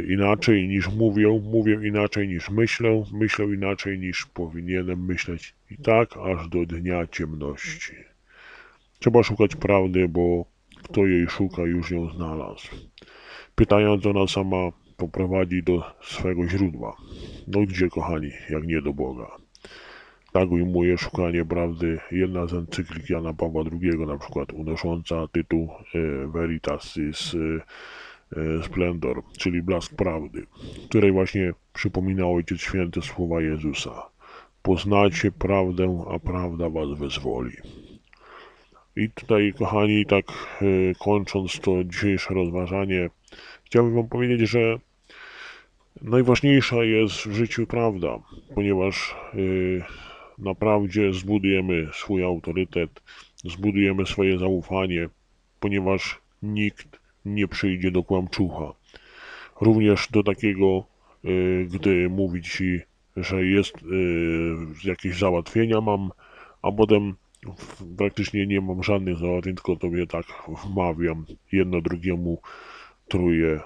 inaczej 0.08 0.68
niż 0.68 0.88
mówią, 0.88 1.38
mówię 1.38 1.78
inaczej 1.88 2.28
niż 2.28 2.50
myślę, 2.50 3.04
myślę 3.12 3.44
inaczej 3.44 3.98
niż 3.98 4.26
powinienem 4.26 5.04
myśleć 5.04 5.54
i 5.70 5.76
tak 5.76 6.16
aż 6.16 6.48
do 6.48 6.66
dnia 6.66 7.06
ciemności. 7.06 7.94
Trzeba 8.98 9.22
szukać 9.22 9.56
prawdy, 9.56 10.08
bo 10.08 10.44
kto 10.82 11.06
jej 11.06 11.28
szuka, 11.28 11.62
już 11.62 11.90
ją 11.90 12.10
znalazł. 12.10 12.68
Pytając, 13.54 14.06
ona 14.06 14.26
sama 14.26 14.70
poprowadzi 14.96 15.62
do 15.62 15.82
swego 16.02 16.48
źródła. 16.48 16.96
No 17.46 17.60
gdzie, 17.60 17.88
kochani, 17.88 18.30
jak 18.50 18.66
nie 18.66 18.82
do 18.82 18.92
Boga. 18.92 19.26
Tak 20.32 20.50
ujmuje 20.50 20.98
szukanie 20.98 21.44
prawdy 21.44 21.98
jedna 22.10 22.46
z 22.46 22.54
encyklik 22.54 23.10
Jana 23.10 23.34
Pawła 23.34 23.64
II, 23.72 24.06
na 24.06 24.18
przykład 24.18 24.52
unosząca 24.52 25.28
tytuł 25.32 25.68
e, 25.94 26.26
Veritatis 26.26 27.34
e, 27.34 27.38
e, 27.38 27.60
Splendor, 28.62 29.22
czyli 29.38 29.62
Blask 29.62 29.94
Prawdy, 29.94 30.46
której 30.88 31.12
właśnie 31.12 31.52
przypomina 31.72 32.26
Ojciec 32.26 32.60
Święty 32.60 33.02
słowa 33.02 33.40
Jezusa. 33.40 34.02
Poznacie 34.62 35.32
prawdę, 35.32 36.04
a 36.10 36.18
prawda 36.18 36.70
was 36.70 36.98
wyzwoli. 36.98 37.56
I 38.96 39.10
tutaj, 39.10 39.52
kochani, 39.58 40.06
tak 40.06 40.26
e, 40.28 40.64
kończąc 41.04 41.60
to 41.60 41.84
dzisiejsze 41.84 42.34
rozważanie, 42.34 43.10
chciałbym 43.64 43.94
wam 43.94 44.08
powiedzieć, 44.08 44.50
że 44.50 44.78
najważniejsza 46.02 46.84
jest 46.84 47.14
w 47.14 47.32
życiu 47.32 47.66
prawda, 47.66 48.18
ponieważ 48.54 49.16
y, 49.34 49.82
na 50.38 50.54
prawdzie 50.54 51.12
zbudujemy 51.12 51.88
swój 51.92 52.24
autorytet, 52.24 53.02
zbudujemy 53.44 54.06
swoje 54.06 54.38
zaufanie, 54.38 55.08
ponieważ 55.60 56.20
nikt 56.42 57.07
nie 57.34 57.48
przyjdzie 57.48 57.90
do 57.90 58.02
kłamczucha. 58.02 58.72
Również 59.60 60.08
do 60.10 60.22
takiego, 60.22 60.84
y, 61.24 61.68
gdy 61.72 62.08
mówi 62.08 62.42
ci, 62.42 62.80
że 63.16 63.44
jest 63.46 63.74
y, 63.76 64.88
jakieś 64.88 65.18
załatwienia 65.18 65.80
mam, 65.80 66.10
a 66.62 66.72
potem 66.72 67.14
praktycznie 67.96 68.46
nie 68.46 68.60
mam 68.60 68.82
żadnych 68.82 69.16
załatwień, 69.16 69.54
tylko 69.54 69.76
tobie 69.76 70.06
tak 70.06 70.26
wmawiam 70.64 71.24
jedno 71.52 71.80
drugiemu 71.80 72.38
truje 73.08 73.60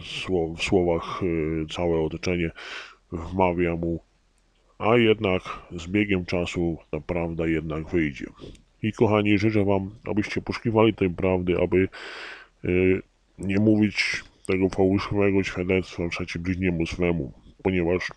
sło- 0.00 0.56
w 0.56 0.62
słowach 0.62 1.20
całe 1.70 2.00
otoczenie 2.00 2.50
wmawia 3.12 3.76
mu, 3.76 4.00
a 4.78 4.96
jednak 4.96 5.42
z 5.76 5.86
biegiem 5.86 6.26
czasu 6.26 6.78
ta 6.90 7.00
prawda 7.00 7.46
jednak 7.46 7.88
wyjdzie. 7.88 8.26
I 8.82 8.92
kochani, 8.92 9.38
życzę 9.38 9.64
wam, 9.64 9.90
abyście 10.10 10.42
poszukiwali 10.42 10.94
tej 10.94 11.10
prawdy, 11.10 11.58
aby 11.62 11.88
e, 12.64 12.68
nie 13.38 13.58
mówić 13.58 14.24
tego 14.46 14.68
fałszywego 14.68 15.42
świadectwa 15.42 16.08
przeciw 16.08 16.42
bliźniemu 16.42 16.86
swemu, 16.86 17.32
ponieważ 17.62 18.08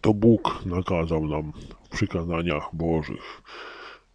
to 0.00 0.14
Bóg 0.14 0.62
nakazał 0.66 1.26
nam 1.28 1.52
w 1.84 1.88
przykazaniach 1.88 2.68
Bożych. 2.72 3.42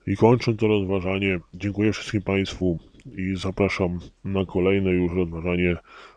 I 0.08 0.18
kończąc 0.18 0.60
to 0.60 0.68
rozważanie, 0.68 1.40
dziękuję 1.54 1.94
wszystkim 1.94 2.22
Państwu 2.22 2.80
i 3.18 3.36
zapraszam 3.36 4.00
na 4.24 4.46
kolejne 4.46 4.92
już 4.92 5.14
rozważanie 5.14 5.76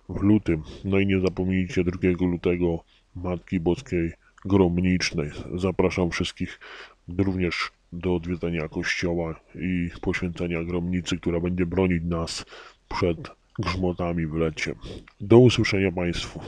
w 0.08 0.22
lutym. 0.22 0.62
No 0.84 0.98
i 0.98 1.06
nie 1.06 1.20
zapomnijcie 1.20 1.84
2 1.84 1.98
lutego 2.20 2.84
Matki 3.16 3.60
Boskiej 3.60 4.12
Gromnicznej. 4.44 5.30
Zapraszam 5.54 6.10
wszystkich 6.10 6.60
również 7.18 7.70
do 7.92 8.14
odwiedzenia 8.14 8.68
kościoła 8.68 9.40
i 9.54 9.90
poświęcenia 10.00 10.64
gromnicy, 10.64 11.16
która 11.16 11.40
będzie 11.40 11.66
bronić 11.66 12.02
nas 12.04 12.44
przed 12.88 13.30
grzmotami 13.58 14.26
w 14.26 14.34
lecie. 14.34 14.74
Do 15.20 15.38
usłyszenia 15.38 15.92
Państwu. 15.92 16.40